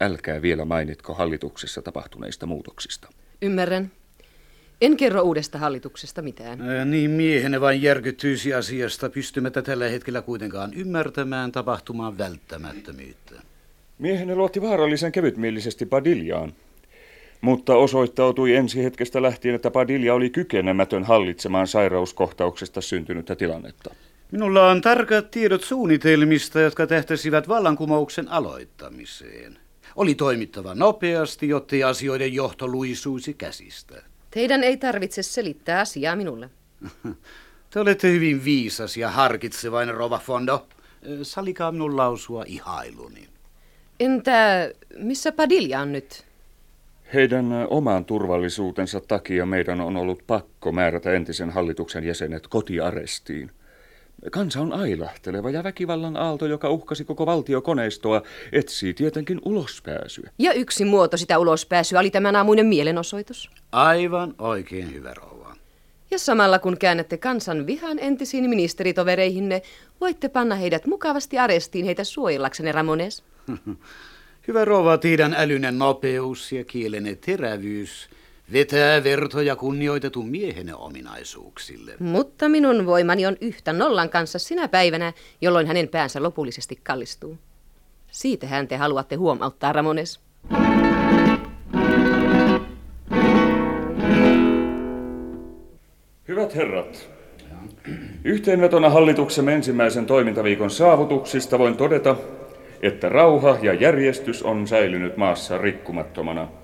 älkää 0.00 0.42
vielä 0.42 0.64
mainitko 0.64 1.14
hallituksessa 1.14 1.82
tapahtuneista 1.82 2.46
muutoksista. 2.46 3.08
Ymmärrän. 3.42 3.90
En 4.80 4.96
kerro 4.96 5.22
uudesta 5.22 5.58
hallituksesta 5.58 6.22
mitään. 6.22 6.60
Ää, 6.60 6.84
Niin 6.84 7.10
miehenne 7.10 7.60
vain 7.60 7.82
järkyttyisi 7.82 8.54
asiasta, 8.54 9.10
pystymättä 9.10 9.62
tällä 9.62 9.88
hetkellä 9.88 10.22
kuitenkaan 10.22 10.74
ymmärtämään 10.74 11.52
tapahtumaan 11.52 12.18
välttämättömyyttä. 12.18 13.34
Miehenne 13.98 14.34
luotti 14.34 14.62
vaarallisen 14.62 15.12
kevytmielisesti 15.12 15.86
Padiljaan, 15.86 16.52
mutta 17.40 17.74
osoittautui 17.76 18.54
ensi 18.54 18.84
hetkestä 18.84 19.22
lähtien, 19.22 19.54
että 19.54 19.70
Padilja 19.70 20.14
oli 20.14 20.30
kykenemätön 20.30 21.04
hallitsemaan 21.04 21.66
sairauskohtauksesta 21.66 22.80
syntynyttä 22.80 23.36
tilannetta. 23.36 23.94
Minulla 24.32 24.70
on 24.70 24.80
tarkat 24.80 25.30
tiedot 25.30 25.64
suunnitelmista, 25.64 26.60
jotka 26.60 26.86
tähtäsivät 26.86 27.48
vallankumouksen 27.48 28.28
aloittamiseen. 28.28 29.58
Oli 29.96 30.14
toimittava 30.14 30.74
nopeasti, 30.74 31.48
jottei 31.48 31.84
asioiden 31.84 32.34
johto 32.34 32.68
luisuisi 32.68 33.34
käsistä. 33.34 34.02
Teidän 34.30 34.64
ei 34.64 34.76
tarvitse 34.76 35.22
selittää 35.22 35.80
asiaa 35.80 36.16
minulle. 36.16 36.50
Te 37.70 37.80
olette 37.80 38.12
hyvin 38.12 38.44
viisas 38.44 38.96
ja 38.96 39.10
harkitsevainen, 39.10 39.94
Rova 39.94 40.18
Fondo. 40.18 40.66
Salikaa 41.22 41.72
minun 41.72 41.96
lausua 41.96 42.44
ihailuni. 42.46 43.28
Entä 44.00 44.70
missä 44.96 45.32
Padilja 45.32 45.80
on 45.80 45.92
nyt? 45.92 46.24
Heidän 47.14 47.46
oman 47.70 48.04
turvallisuutensa 48.04 49.00
takia 49.00 49.46
meidän 49.46 49.80
on 49.80 49.96
ollut 49.96 50.22
pakko 50.26 50.72
määrätä 50.72 51.12
entisen 51.12 51.50
hallituksen 51.50 52.04
jäsenet 52.04 52.46
kotiarestiin. 52.46 53.50
Kansa 54.30 54.60
on 54.60 54.72
ailahteleva 54.72 55.50
ja 55.50 55.64
väkivallan 55.64 56.16
aalto, 56.16 56.46
joka 56.46 56.70
uhkasi 56.70 57.04
koko 57.04 57.26
valtiokoneistoa, 57.26 58.22
etsii 58.52 58.94
tietenkin 58.94 59.40
ulospääsyä. 59.44 60.30
Ja 60.38 60.52
yksi 60.52 60.84
muoto 60.84 61.16
sitä 61.16 61.38
ulospääsyä 61.38 62.00
oli 62.00 62.10
tämän 62.10 62.36
aamuinen 62.36 62.66
mielenosoitus. 62.66 63.50
Aivan 63.72 64.34
oikein 64.38 64.94
hyvä 64.94 65.14
rouva. 65.14 65.54
Ja 66.10 66.18
samalla 66.18 66.58
kun 66.58 66.78
käännätte 66.78 67.16
kansan 67.16 67.66
vihan 67.66 67.98
entisiin 67.98 68.50
ministeritovereihinne, 68.50 69.62
voitte 70.00 70.28
panna 70.28 70.54
heidät 70.54 70.86
mukavasti 70.86 71.38
arestiin 71.38 71.84
heitä 71.84 72.04
suojellaksenne, 72.04 72.72
Ramones. 72.72 73.22
Hyvä 74.48 74.64
rouva, 74.64 74.98
teidän 74.98 75.34
älynen 75.38 75.78
nopeus 75.78 76.52
ja 76.52 76.64
kielenne 76.64 77.14
terävyys 77.14 78.08
Vetää 78.52 79.04
vertoja 79.04 79.56
kunnioitetun 79.56 80.28
miehen 80.28 80.76
ominaisuuksille. 80.76 81.92
Mutta 81.98 82.48
minun 82.48 82.86
voimani 82.86 83.26
on 83.26 83.36
yhtä 83.40 83.72
nollan 83.72 84.10
kanssa 84.10 84.38
sinä 84.38 84.68
päivänä, 84.68 85.12
jolloin 85.40 85.66
hänen 85.66 85.88
päänsä 85.88 86.22
lopullisesti 86.22 86.80
kallistuu. 86.82 87.38
Siitähän 88.10 88.68
te 88.68 88.76
haluatte 88.76 89.16
huomauttaa, 89.16 89.72
Ramones. 89.72 90.20
Hyvät 96.28 96.54
herrat, 96.54 97.10
yhteenvetona 98.24 98.90
hallituksemme 98.90 99.54
ensimmäisen 99.54 100.06
toimintaviikon 100.06 100.70
saavutuksista 100.70 101.58
voin 101.58 101.76
todeta, 101.76 102.16
että 102.82 103.08
rauha 103.08 103.58
ja 103.62 103.74
järjestys 103.74 104.42
on 104.42 104.66
säilynyt 104.66 105.16
maassa 105.16 105.58
rikkumattomana. 105.58 106.59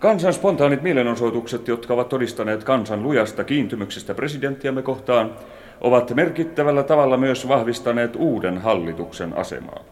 Kansan 0.00 0.32
spontaanit 0.32 0.82
mielenosoitukset, 0.82 1.68
jotka 1.68 1.94
ovat 1.94 2.08
todistaneet 2.08 2.64
kansan 2.64 3.02
lujasta 3.02 3.44
kiintymyksestä 3.44 4.14
presidenttiämme 4.14 4.82
kohtaan, 4.82 5.34
ovat 5.80 6.14
merkittävällä 6.14 6.82
tavalla 6.82 7.16
myös 7.16 7.48
vahvistaneet 7.48 8.16
uuden 8.16 8.58
hallituksen 8.58 9.36
asemaa. 9.36 9.84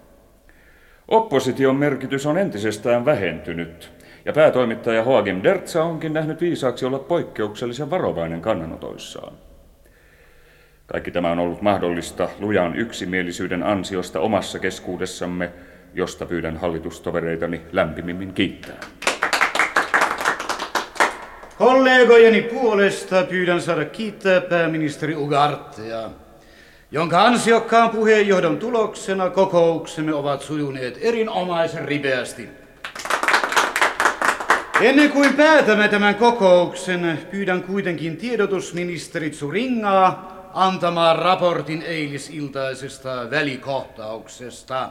Opposition 1.09 1.76
merkitys 1.76 2.26
on 2.26 2.38
entisestään 2.38 3.04
vähentynyt, 3.04 3.90
ja 4.24 4.32
päätoimittaja 4.32 5.02
Joachim 5.02 5.42
Dertsa 5.42 5.84
onkin 5.84 6.12
nähnyt 6.12 6.40
viisaaksi 6.40 6.86
olla 6.86 6.98
poikkeuksellisen 6.98 7.90
varovainen 7.90 8.40
kannanotoissaan. 8.40 9.32
Kaikki 10.86 11.11
tämä 11.11 11.30
on 11.30 11.38
ollut 11.38 11.62
mahdollista 11.62 12.28
lujan 12.38 12.76
yksimielisyyden 12.76 13.62
ansiosta 13.62 14.20
omassa 14.20 14.59
keskuudessamme, 14.59 15.50
josta 15.94 16.26
pyydän 16.26 16.56
hallitustovereitani 16.56 17.61
lämpimimmin 17.72 18.32
kiittää. 18.32 18.80
Kollegojeni 21.59 22.42
puolesta 22.42 23.22
pyydän 23.22 23.62
saada 23.62 23.84
kiittää 23.84 24.40
pääministeri 24.40 25.16
Ugartea, 25.16 26.11
jonka 26.90 27.24
ansiokkaan 27.24 27.90
puheenjohdon 27.90 28.59
tuloksena 28.59 29.30
kokouksemme 29.30 30.14
ovat 30.14 30.42
sujuneet 30.42 30.98
erinomaisen 31.00 31.88
ripeästi. 31.88 32.48
Ennen 34.80 35.11
kuin 35.11 35.34
päätämme 35.34 35.88
tämän 35.88 36.14
kokouksen, 36.14 37.18
pyydän 37.30 37.62
kuitenkin 37.62 38.16
tiedotusministeri 38.16 39.30
Zuringaa 39.30 40.38
antamaan 40.54 41.18
raportin 41.18 41.82
eilisiltaisesta 41.82 43.30
välikohtauksesta, 43.30 44.90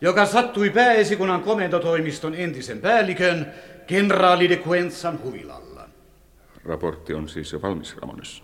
joka 0.00 0.26
sattui 0.26 0.70
pääesikunnan 0.70 1.42
komentotoimiston 1.42 2.34
entisen 2.34 2.78
päällikön, 2.78 3.52
kenraali 3.86 4.48
de 4.48 4.60
Quensan 4.68 5.20
huvilalla. 5.24 5.69
Raportti 6.64 7.14
on 7.14 7.28
siis 7.28 7.52
jo 7.52 7.62
valmis, 7.62 7.96
Ramones. 7.96 8.42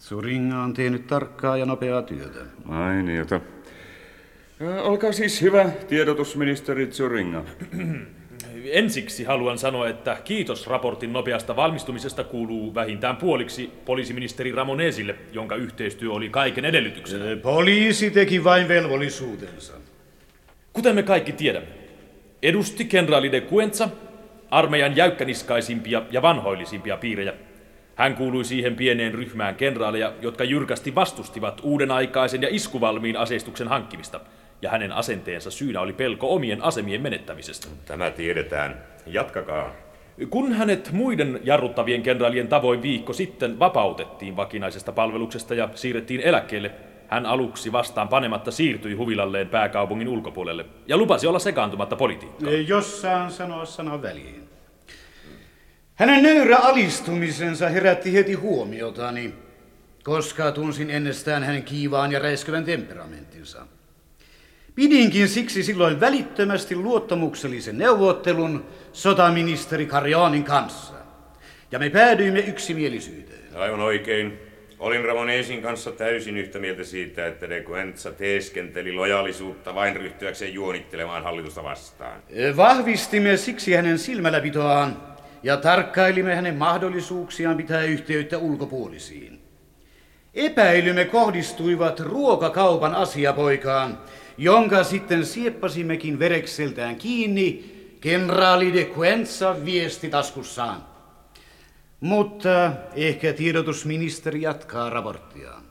Zuringa 0.00 0.62
on 0.62 0.74
tehnyt 0.74 1.06
tarkkaa 1.06 1.56
ja 1.56 1.66
nopeaa 1.66 2.02
työtä. 2.02 2.38
Mainiota. 2.64 3.40
Olkaa 4.82 5.12
siis 5.12 5.42
hyvä, 5.42 5.70
tiedotusministeri 5.88 6.86
Zuringa. 6.86 7.44
Ensiksi 8.64 9.24
haluan 9.24 9.58
sanoa, 9.58 9.88
että 9.88 10.16
kiitos 10.24 10.66
raportin 10.66 11.12
nopeasta 11.12 11.56
valmistumisesta 11.56 12.24
kuuluu 12.24 12.74
vähintään 12.74 13.16
puoliksi 13.16 13.70
poliisiministeri 13.84 14.52
Ramonesille, 14.52 15.14
jonka 15.32 15.56
yhteistyö 15.56 16.12
oli 16.12 16.28
kaiken 16.28 16.64
edellytyksenä. 16.64 17.36
Poliisi 17.36 18.10
teki 18.10 18.44
vain 18.44 18.68
velvollisuutensa. 18.68 19.72
Kuten 20.72 20.94
me 20.94 21.02
kaikki 21.02 21.32
tiedämme, 21.32 21.68
edusti 22.42 22.84
kenraali 22.84 23.32
de 23.32 23.40
Cuenza 23.40 23.88
armeijan 24.50 24.96
jäykkäniskaisimpia 24.96 26.02
ja 26.10 26.22
vanhoillisimpia 26.22 26.96
piirejä. 26.96 27.32
Hän 27.96 28.14
kuului 28.14 28.44
siihen 28.44 28.76
pieneen 28.76 29.14
ryhmään 29.14 29.54
kenraaleja, 29.54 30.12
jotka 30.22 30.44
jyrkästi 30.44 30.94
vastustivat 30.94 31.60
uuden 31.62 31.90
aikaisen 31.90 32.42
ja 32.42 32.48
iskuvalmiin 32.50 33.16
aseistuksen 33.16 33.68
hankkimista– 33.68 34.20
ja 34.62 34.70
hänen 34.70 34.92
asenteensa 34.92 35.50
syynä 35.50 35.80
oli 35.80 35.92
pelko 35.92 36.34
omien 36.34 36.62
asemien 36.62 37.02
menettämisestä. 37.02 37.68
Tämä 37.84 38.10
tiedetään. 38.10 38.82
Jatkakaa. 39.06 39.70
Kun 40.30 40.52
hänet 40.52 40.92
muiden 40.92 41.40
jarruttavien 41.44 42.02
kenraalien 42.02 42.48
tavoin 42.48 42.82
viikko 42.82 43.12
sitten 43.12 43.58
vapautettiin 43.58 44.36
vakinaisesta 44.36 44.92
palveluksesta 44.92 45.54
ja 45.54 45.68
siirrettiin 45.74 46.20
eläkkeelle, 46.20 46.70
hän 47.08 47.26
aluksi 47.26 47.72
vastaan 47.72 48.08
panematta 48.08 48.50
siirtyi 48.50 48.94
huvilalleen 48.94 49.48
pääkaupungin 49.48 50.08
ulkopuolelle 50.08 50.64
ja 50.86 50.96
lupasi 50.96 51.26
olla 51.26 51.38
sekaantumatta 51.38 51.96
politiikkaan. 51.96 52.68
Jos 52.68 53.02
saan 53.02 53.30
sanoa 53.30 53.64
sanan 53.64 54.02
väliin. 54.02 54.45
Hänen 55.96 56.22
nöyrä 56.22 56.56
alistumisensa 56.56 57.68
herätti 57.68 58.12
heti 58.12 58.34
huomiotani, 58.34 59.34
koska 60.04 60.52
tunsin 60.52 60.90
ennestään 60.90 61.42
hänen 61.42 61.62
kiivaan 61.62 62.12
ja 62.12 62.18
räiskyvän 62.18 62.64
temperamenttinsa. 62.64 63.66
Pidinkin 64.74 65.28
siksi 65.28 65.62
silloin 65.62 66.00
välittömästi 66.00 66.76
luottamuksellisen 66.76 67.78
neuvottelun 67.78 68.66
sotaministeri 68.92 69.86
Karjaanin 69.86 70.44
kanssa. 70.44 70.94
Ja 71.72 71.78
me 71.78 71.90
päädyimme 71.90 72.40
yksimielisyyteen. 72.40 73.56
Aivan 73.56 73.80
oikein. 73.80 74.38
Olin 74.78 75.04
Ramonesin 75.04 75.62
kanssa 75.62 75.92
täysin 75.92 76.36
yhtä 76.36 76.58
mieltä 76.58 76.84
siitä, 76.84 77.26
että 77.26 77.48
de 77.48 77.64
Quentza 77.70 78.12
teeskenteli 78.12 78.92
lojaalisuutta 78.92 79.74
vain 79.74 79.96
ryhtyäkseen 79.96 80.54
juonittelemaan 80.54 81.22
hallitusta 81.22 81.64
vastaan. 81.64 82.22
Vahvistimme 82.56 83.36
siksi 83.36 83.74
hänen 83.74 83.98
silmälläpitoaan 83.98 85.15
ja 85.46 85.56
tarkkailimme 85.56 86.34
hänen 86.34 86.56
mahdollisuuksiaan 86.56 87.56
pitää 87.56 87.82
yhteyttä 87.82 88.38
ulkopuolisiin. 88.38 89.40
Epäilymme 90.34 91.04
kohdistuivat 91.04 92.00
ruokakaupan 92.00 92.94
asiapoikaan, 92.94 93.98
jonka 94.38 94.84
sitten 94.84 95.26
sieppasimmekin 95.26 96.18
verekseltään 96.18 96.96
kiinni 96.96 97.74
kenraali 98.00 98.72
de 98.72 98.90
Quenza 98.98 99.56
viesti 99.64 100.08
taskussaan. 100.08 100.84
Mutta 102.00 102.72
ehkä 102.94 103.32
tiedotusministeri 103.32 104.42
jatkaa 104.42 104.90
raporttiaan. 104.90 105.65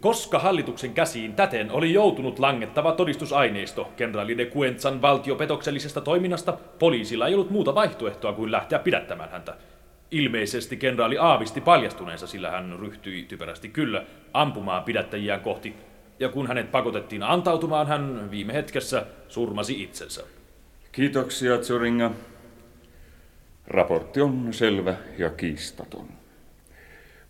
Koska 0.00 0.38
hallituksen 0.38 0.94
käsiin 0.94 1.34
täten 1.34 1.70
oli 1.70 1.92
joutunut 1.92 2.38
langettava 2.38 2.92
todistusaineisto 2.92 3.92
kenraali 3.96 4.38
de 4.38 4.50
Quenzan 4.56 5.02
valtiopetoksellisesta 5.02 6.00
toiminnasta, 6.00 6.52
poliisilla 6.52 7.26
ei 7.26 7.34
ollut 7.34 7.50
muuta 7.50 7.74
vaihtoehtoa 7.74 8.32
kuin 8.32 8.52
lähteä 8.52 8.78
pidättämään 8.78 9.30
häntä. 9.30 9.54
Ilmeisesti 10.10 10.76
kenraali 10.76 11.18
aavisti 11.18 11.60
paljastuneensa, 11.60 12.26
sillä 12.26 12.50
hän 12.50 12.78
ryhtyi 12.80 13.22
typerästi 13.22 13.68
kyllä 13.68 14.04
ampumaan 14.32 14.84
pidättäjiään 14.84 15.40
kohti 15.40 15.74
ja 16.20 16.28
kun 16.28 16.46
hänet 16.46 16.70
pakotettiin 16.70 17.22
antautumaan, 17.22 17.86
hän 17.86 18.30
viime 18.30 18.54
hetkessä 18.54 19.06
surmasi 19.28 19.82
itsensä. 19.82 20.22
Kiitoksia, 20.92 21.58
Zuringa. 21.58 22.10
Raportti 23.66 24.20
on 24.20 24.48
selvä 24.50 24.94
ja 25.18 25.30
kiistaton. 25.30 26.17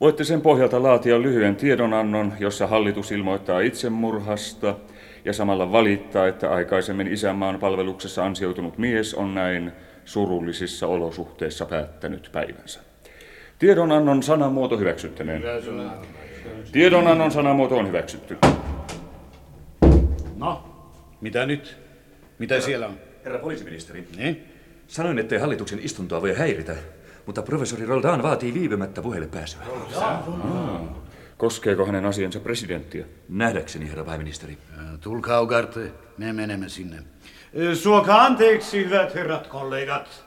Voitte 0.01 0.25
sen 0.25 0.41
pohjalta 0.41 0.83
laatia 0.83 1.23
lyhyen 1.23 1.57
tiedonannon, 1.57 2.33
jossa 2.41 2.67
hallitus 2.67 3.13
ilmoittaa 3.13 3.61
itsemurhasta 3.61 4.75
ja 5.25 5.33
samalla 5.33 5.73
valittaa, 5.73 6.27
että 6.27 6.51
aikaisemmin 6.51 7.07
isänmaan 7.07 7.59
palveluksessa 7.59 8.25
ansioitunut 8.25 8.79
mies 8.79 9.15
on 9.15 9.35
näin 9.35 9.73
surullisissa 10.05 10.87
olosuhteissa 10.87 11.67
päättänyt 11.67 12.31
päivänsä. 12.33 12.81
Tiedonannon 13.59 14.23
sanamuoto 14.23 14.79
hyväksyttäneen. 14.79 15.43
Tiedonannon 16.73 17.31
sanamuoto 17.31 17.77
on 17.77 17.89
hyväksytty. 17.89 18.37
No, 20.37 20.63
mitä 21.21 21.47
nyt? 21.47 21.77
Mitä 22.39 22.55
herra, 22.55 22.67
siellä 22.67 22.87
on? 22.87 22.95
Herra 23.25 23.39
poliisiministeri. 23.39 24.09
Niin? 24.17 24.45
Sanoin, 24.87 25.19
ettei 25.19 25.39
hallituksen 25.39 25.79
istuntoa 25.83 26.23
voi 26.23 26.35
häiritä, 26.35 26.77
mutta 27.29 27.43
professori 27.43 27.87
Roldan 27.87 28.23
vaatii 28.23 28.55
viipymättä 28.55 29.03
puheelle 29.03 29.27
pääsyä. 29.27 29.61
Ah. 29.97 30.21
Koskeeko 31.37 31.87
hänen 31.87 32.07
asiansa 32.07 32.41
presidenttiä? 32.41 33.07
Nähdäkseni, 33.29 33.89
herra 33.89 34.05
pääministeri. 34.05 34.59
Tulkaa, 35.01 35.41
Ugarte. 35.41 35.93
Me 36.19 36.33
menemme 36.33 36.69
sinne. 36.69 37.03
Suokaa 37.75 38.25
anteeksi, 38.25 38.85
hyvät 38.85 39.15
herrat 39.15 39.47
kollegat. 39.47 40.25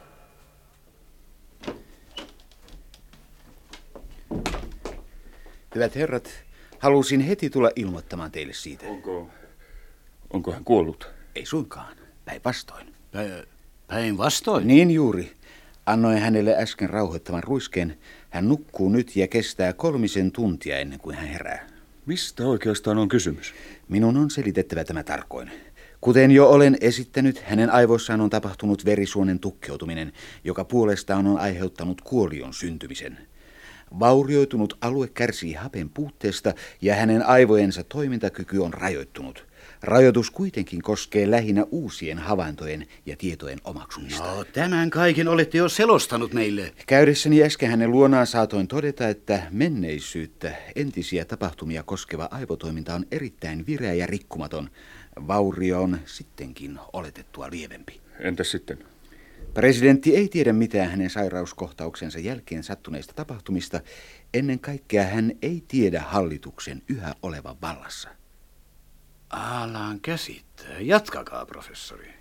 Hyvät 5.75 5.95
herrat, 5.95 6.43
halusin 6.79 7.21
heti 7.21 7.49
tulla 7.49 7.69
ilmoittamaan 7.75 8.31
teille 8.31 8.53
siitä. 8.53 8.85
Onko 8.85 9.29
Onko 10.33 10.51
hän 10.51 10.63
kuollut? 10.63 11.09
Ei 11.35 11.45
suinkaan. 11.45 11.95
Päinvastoin. 12.25 12.93
Päinvastoin? 13.87 14.67
Niin 14.67 14.91
juuri. 14.91 15.40
Annoin 15.91 16.17
hänelle 16.17 16.55
äsken 16.57 16.89
rauhoittavan 16.89 17.43
ruiskeen. 17.43 17.97
Hän 18.29 18.47
nukkuu 18.47 18.89
nyt 18.89 19.15
ja 19.15 19.27
kestää 19.27 19.73
kolmisen 19.73 20.31
tuntia 20.31 20.79
ennen 20.79 20.99
kuin 20.99 21.15
hän 21.15 21.27
herää. 21.27 21.67
Mistä 22.05 22.45
oikeastaan 22.45 22.97
on 22.97 23.09
kysymys? 23.09 23.53
Minun 23.89 24.17
on 24.17 24.29
selitettävä 24.29 24.83
tämä 24.83 25.03
tarkoin. 25.03 25.51
Kuten 26.01 26.31
jo 26.31 26.49
olen 26.49 26.77
esittänyt, 26.81 27.41
hänen 27.43 27.69
aivoissaan 27.69 28.21
on 28.21 28.29
tapahtunut 28.29 28.85
verisuonen 28.85 29.39
tukkeutuminen, 29.39 30.13
joka 30.43 30.63
puolestaan 30.63 31.27
on 31.27 31.39
aiheuttanut 31.39 32.01
kuolion 32.01 32.53
syntymisen. 32.53 33.17
Vaurioitunut 33.99 34.77
alue 34.81 35.07
kärsii 35.07 35.53
hapen 35.53 35.89
puutteesta 35.89 36.53
ja 36.81 36.95
hänen 36.95 37.25
aivojensa 37.25 37.83
toimintakyky 37.83 38.57
on 38.57 38.73
rajoittunut. 38.73 39.50
Rajoitus 39.83 40.31
kuitenkin 40.31 40.81
koskee 40.81 41.31
lähinnä 41.31 41.65
uusien 41.71 42.19
havaintojen 42.19 42.87
ja 43.05 43.15
tietojen 43.17 43.59
omaksumista. 43.63 44.35
No, 44.35 44.43
tämän 44.43 44.89
kaiken 44.89 45.27
olette 45.27 45.57
jo 45.57 45.69
selostanut 45.69 46.33
meille. 46.33 46.73
Käydessäni 46.87 47.43
äsken 47.43 47.69
hänen 47.69 47.91
luonaan 47.91 48.27
saatoin 48.27 48.67
todeta, 48.67 49.07
että 49.07 49.43
menneisyyttä, 49.51 50.55
entisiä 50.75 51.25
tapahtumia 51.25 51.83
koskeva 51.83 52.27
aivotoiminta 52.31 52.95
on 52.95 53.05
erittäin 53.11 53.65
vireä 53.67 53.93
ja 53.93 54.07
rikkumaton. 54.07 54.69
Vaurio 55.27 55.81
on 55.81 55.99
sittenkin 56.05 56.79
oletettua 56.93 57.47
lievempi. 57.51 58.01
Entäs 58.19 58.51
sitten? 58.51 58.77
Presidentti 59.53 60.15
ei 60.15 60.27
tiedä 60.27 60.53
mitään 60.53 60.89
hänen 60.89 61.09
sairauskohtauksensa 61.09 62.19
jälkeen 62.19 62.63
sattuneista 62.63 63.13
tapahtumista. 63.13 63.81
Ennen 64.33 64.59
kaikkea 64.59 65.03
hän 65.03 65.31
ei 65.41 65.63
tiedä 65.67 66.01
hallituksen 66.01 66.81
yhä 66.89 67.15
olevan 67.21 67.55
vallassa. 67.61 68.09
Alan 69.31 69.99
käsittää. 70.01 70.79
Jatkakaa, 70.79 71.45
professori. 71.45 72.13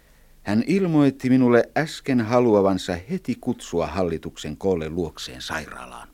Hän 0.43 0.65
ilmoitti 0.67 1.31
minulle 1.31 1.69
äsken 1.77 2.21
haluavansa 2.21 2.97
heti 3.11 3.37
kutsua 3.41 3.87
hallituksen 3.87 4.57
koolle 4.57 4.89
luokseen 4.89 5.43
sairaalaan. 5.43 6.09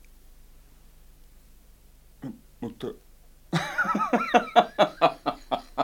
Mutta... 2.59 2.87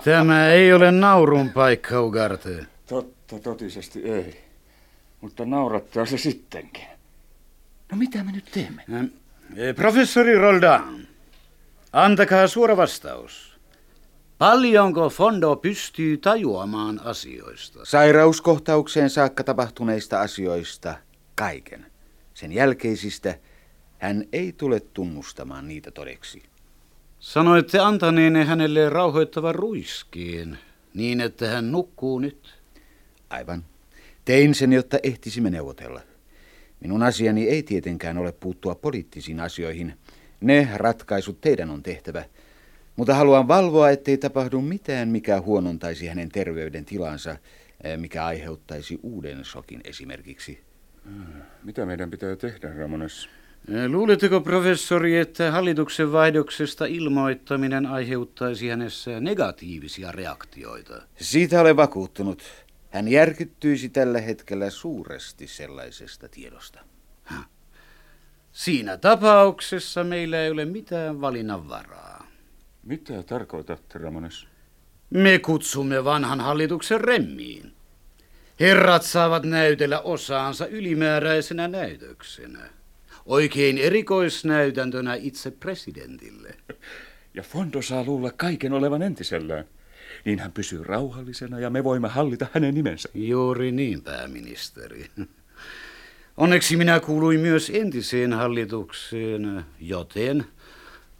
Tämä 0.03 0.47
ei 0.47 0.73
ole 0.73 0.91
naurun 0.91 1.49
paikka, 1.49 2.01
Ugarte. 2.01 2.65
Totta, 2.87 3.39
totisesti 3.39 4.03
ei. 4.03 4.43
Mutta 5.21 5.45
naurattaa 5.45 6.05
se 6.05 6.17
sittenkin. 6.17 6.85
No 7.91 7.97
mitä 7.97 8.23
me 8.23 8.31
nyt 8.31 8.45
teemme? 8.51 8.83
Eh, 9.55 9.75
Professori 9.75 10.35
Roldan, 10.35 11.07
antakaa 11.93 12.47
suora 12.47 12.77
vastaus. 12.77 13.52
Paljonko 14.43 15.09
Fondo 15.09 15.55
pystyy 15.55 16.17
tajuamaan 16.17 17.01
asioista? 17.03 17.79
Sairauskohtaukseen 17.83 19.09
saakka 19.09 19.43
tapahtuneista 19.43 20.21
asioista 20.21 20.95
kaiken. 21.35 21.85
Sen 22.33 22.51
jälkeisistä 22.51 23.39
hän 23.97 24.23
ei 24.33 24.53
tule 24.53 24.79
tunnustamaan 24.79 25.67
niitä 25.67 25.91
todeksi. 25.91 26.43
Sanoitte 27.19 27.79
antaneenne 27.79 28.45
hänelle 28.45 28.89
rauhoittavan 28.89 29.55
ruiskiin, 29.55 30.57
niin 30.93 31.21
että 31.21 31.47
hän 31.47 31.71
nukkuu 31.71 32.19
nyt. 32.19 32.53
Aivan. 33.29 33.65
Tein 34.25 34.55
sen, 34.55 34.73
jotta 34.73 34.97
ehtisimme 35.03 35.49
neuvotella. 35.49 36.01
Minun 36.79 37.03
asiani 37.03 37.47
ei 37.47 37.63
tietenkään 37.63 38.17
ole 38.17 38.31
puuttua 38.31 38.75
poliittisiin 38.75 39.39
asioihin. 39.39 39.97
Ne 40.41 40.69
ratkaisut 40.73 41.41
teidän 41.41 41.69
on 41.69 41.83
tehtävä. 41.83 42.25
Mutta 42.95 43.15
haluan 43.15 43.47
valvoa, 43.47 43.89
ettei 43.89 44.17
tapahdu 44.17 44.61
mitään, 44.61 45.09
mikä 45.09 45.41
huonontaisi 45.41 46.07
hänen 46.07 46.29
terveyden 46.29 46.85
tilansa, 46.85 47.37
eh, 47.83 47.97
mikä 47.97 48.25
aiheuttaisi 48.25 48.99
uuden 49.03 49.45
sokin 49.45 49.81
esimerkiksi. 49.83 50.59
Mitä 51.63 51.85
meidän 51.85 52.11
pitää 52.11 52.35
tehdä, 52.35 52.73
Ramones? 52.73 53.29
Eh, 53.69 53.89
Luuletteko, 53.89 54.41
professori, 54.41 55.17
että 55.17 55.51
hallituksen 55.51 56.11
vaihdoksesta 56.11 56.85
ilmoittaminen 56.85 57.85
aiheuttaisi 57.85 58.69
hänessä 58.69 59.19
negatiivisia 59.19 60.11
reaktioita? 60.11 61.01
Siitä 61.15 61.61
olen 61.61 61.77
vakuuttunut. 61.77 62.43
Hän 62.89 63.07
järkyttyisi 63.07 63.89
tällä 63.89 64.21
hetkellä 64.21 64.69
suuresti 64.69 65.47
sellaisesta 65.47 66.29
tiedosta. 66.29 66.79
Siinä 68.51 68.97
tapauksessa 68.97 70.03
meillä 70.03 70.41
ei 70.41 70.51
ole 70.51 70.65
mitään 70.65 71.21
valinnanvaraa. 71.21 72.22
Mitä 72.83 73.23
tarkoitatte, 73.23 73.99
Ramones? 73.99 74.47
Me 75.09 75.39
kutsumme 75.39 76.03
vanhan 76.03 76.39
hallituksen 76.39 77.01
remmiin. 77.01 77.73
Herrat 78.59 79.03
saavat 79.03 79.43
näytellä 79.43 79.99
osaansa 79.99 80.67
ylimääräisenä 80.67 81.67
näytöksenä. 81.67 82.69
Oikein 83.25 83.77
erikoisnäytäntönä 83.77 85.13
itse 85.13 85.51
presidentille. 85.51 86.55
Ja 87.35 87.43
Fondo 87.43 87.81
saa 87.81 88.03
luulla 88.03 88.31
kaiken 88.31 88.73
olevan 88.73 89.01
entisellään. 89.01 89.65
Niin 90.25 90.39
hän 90.39 90.51
pysyy 90.51 90.83
rauhallisena 90.83 91.59
ja 91.59 91.69
me 91.69 91.83
voimme 91.83 92.07
hallita 92.07 92.47
hänen 92.53 92.73
nimensä. 92.73 93.09
Juuri 93.13 93.71
niin, 93.71 94.01
pääministeri. 94.01 95.05
Onneksi 96.37 96.77
minä 96.77 96.99
kuuluin 96.99 97.39
myös 97.39 97.71
entiseen 97.73 98.33
hallitukseen, 98.33 99.65
joten 99.79 100.45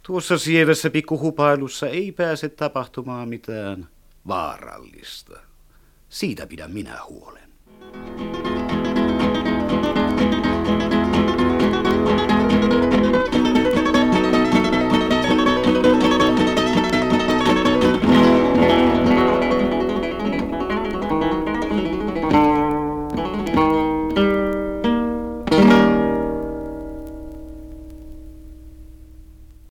tuossa 0.06 0.38
sievässä 0.38 0.90
pikkuhupailussa 0.90 1.88
ei 1.88 2.12
pääse 2.12 2.48
tapahtumaan 2.48 3.28
mitään 3.28 3.88
vaarallista. 4.28 5.40
Siitä 6.08 6.46
pidän 6.46 6.70
minä 6.70 6.98
huolen. 7.08 7.43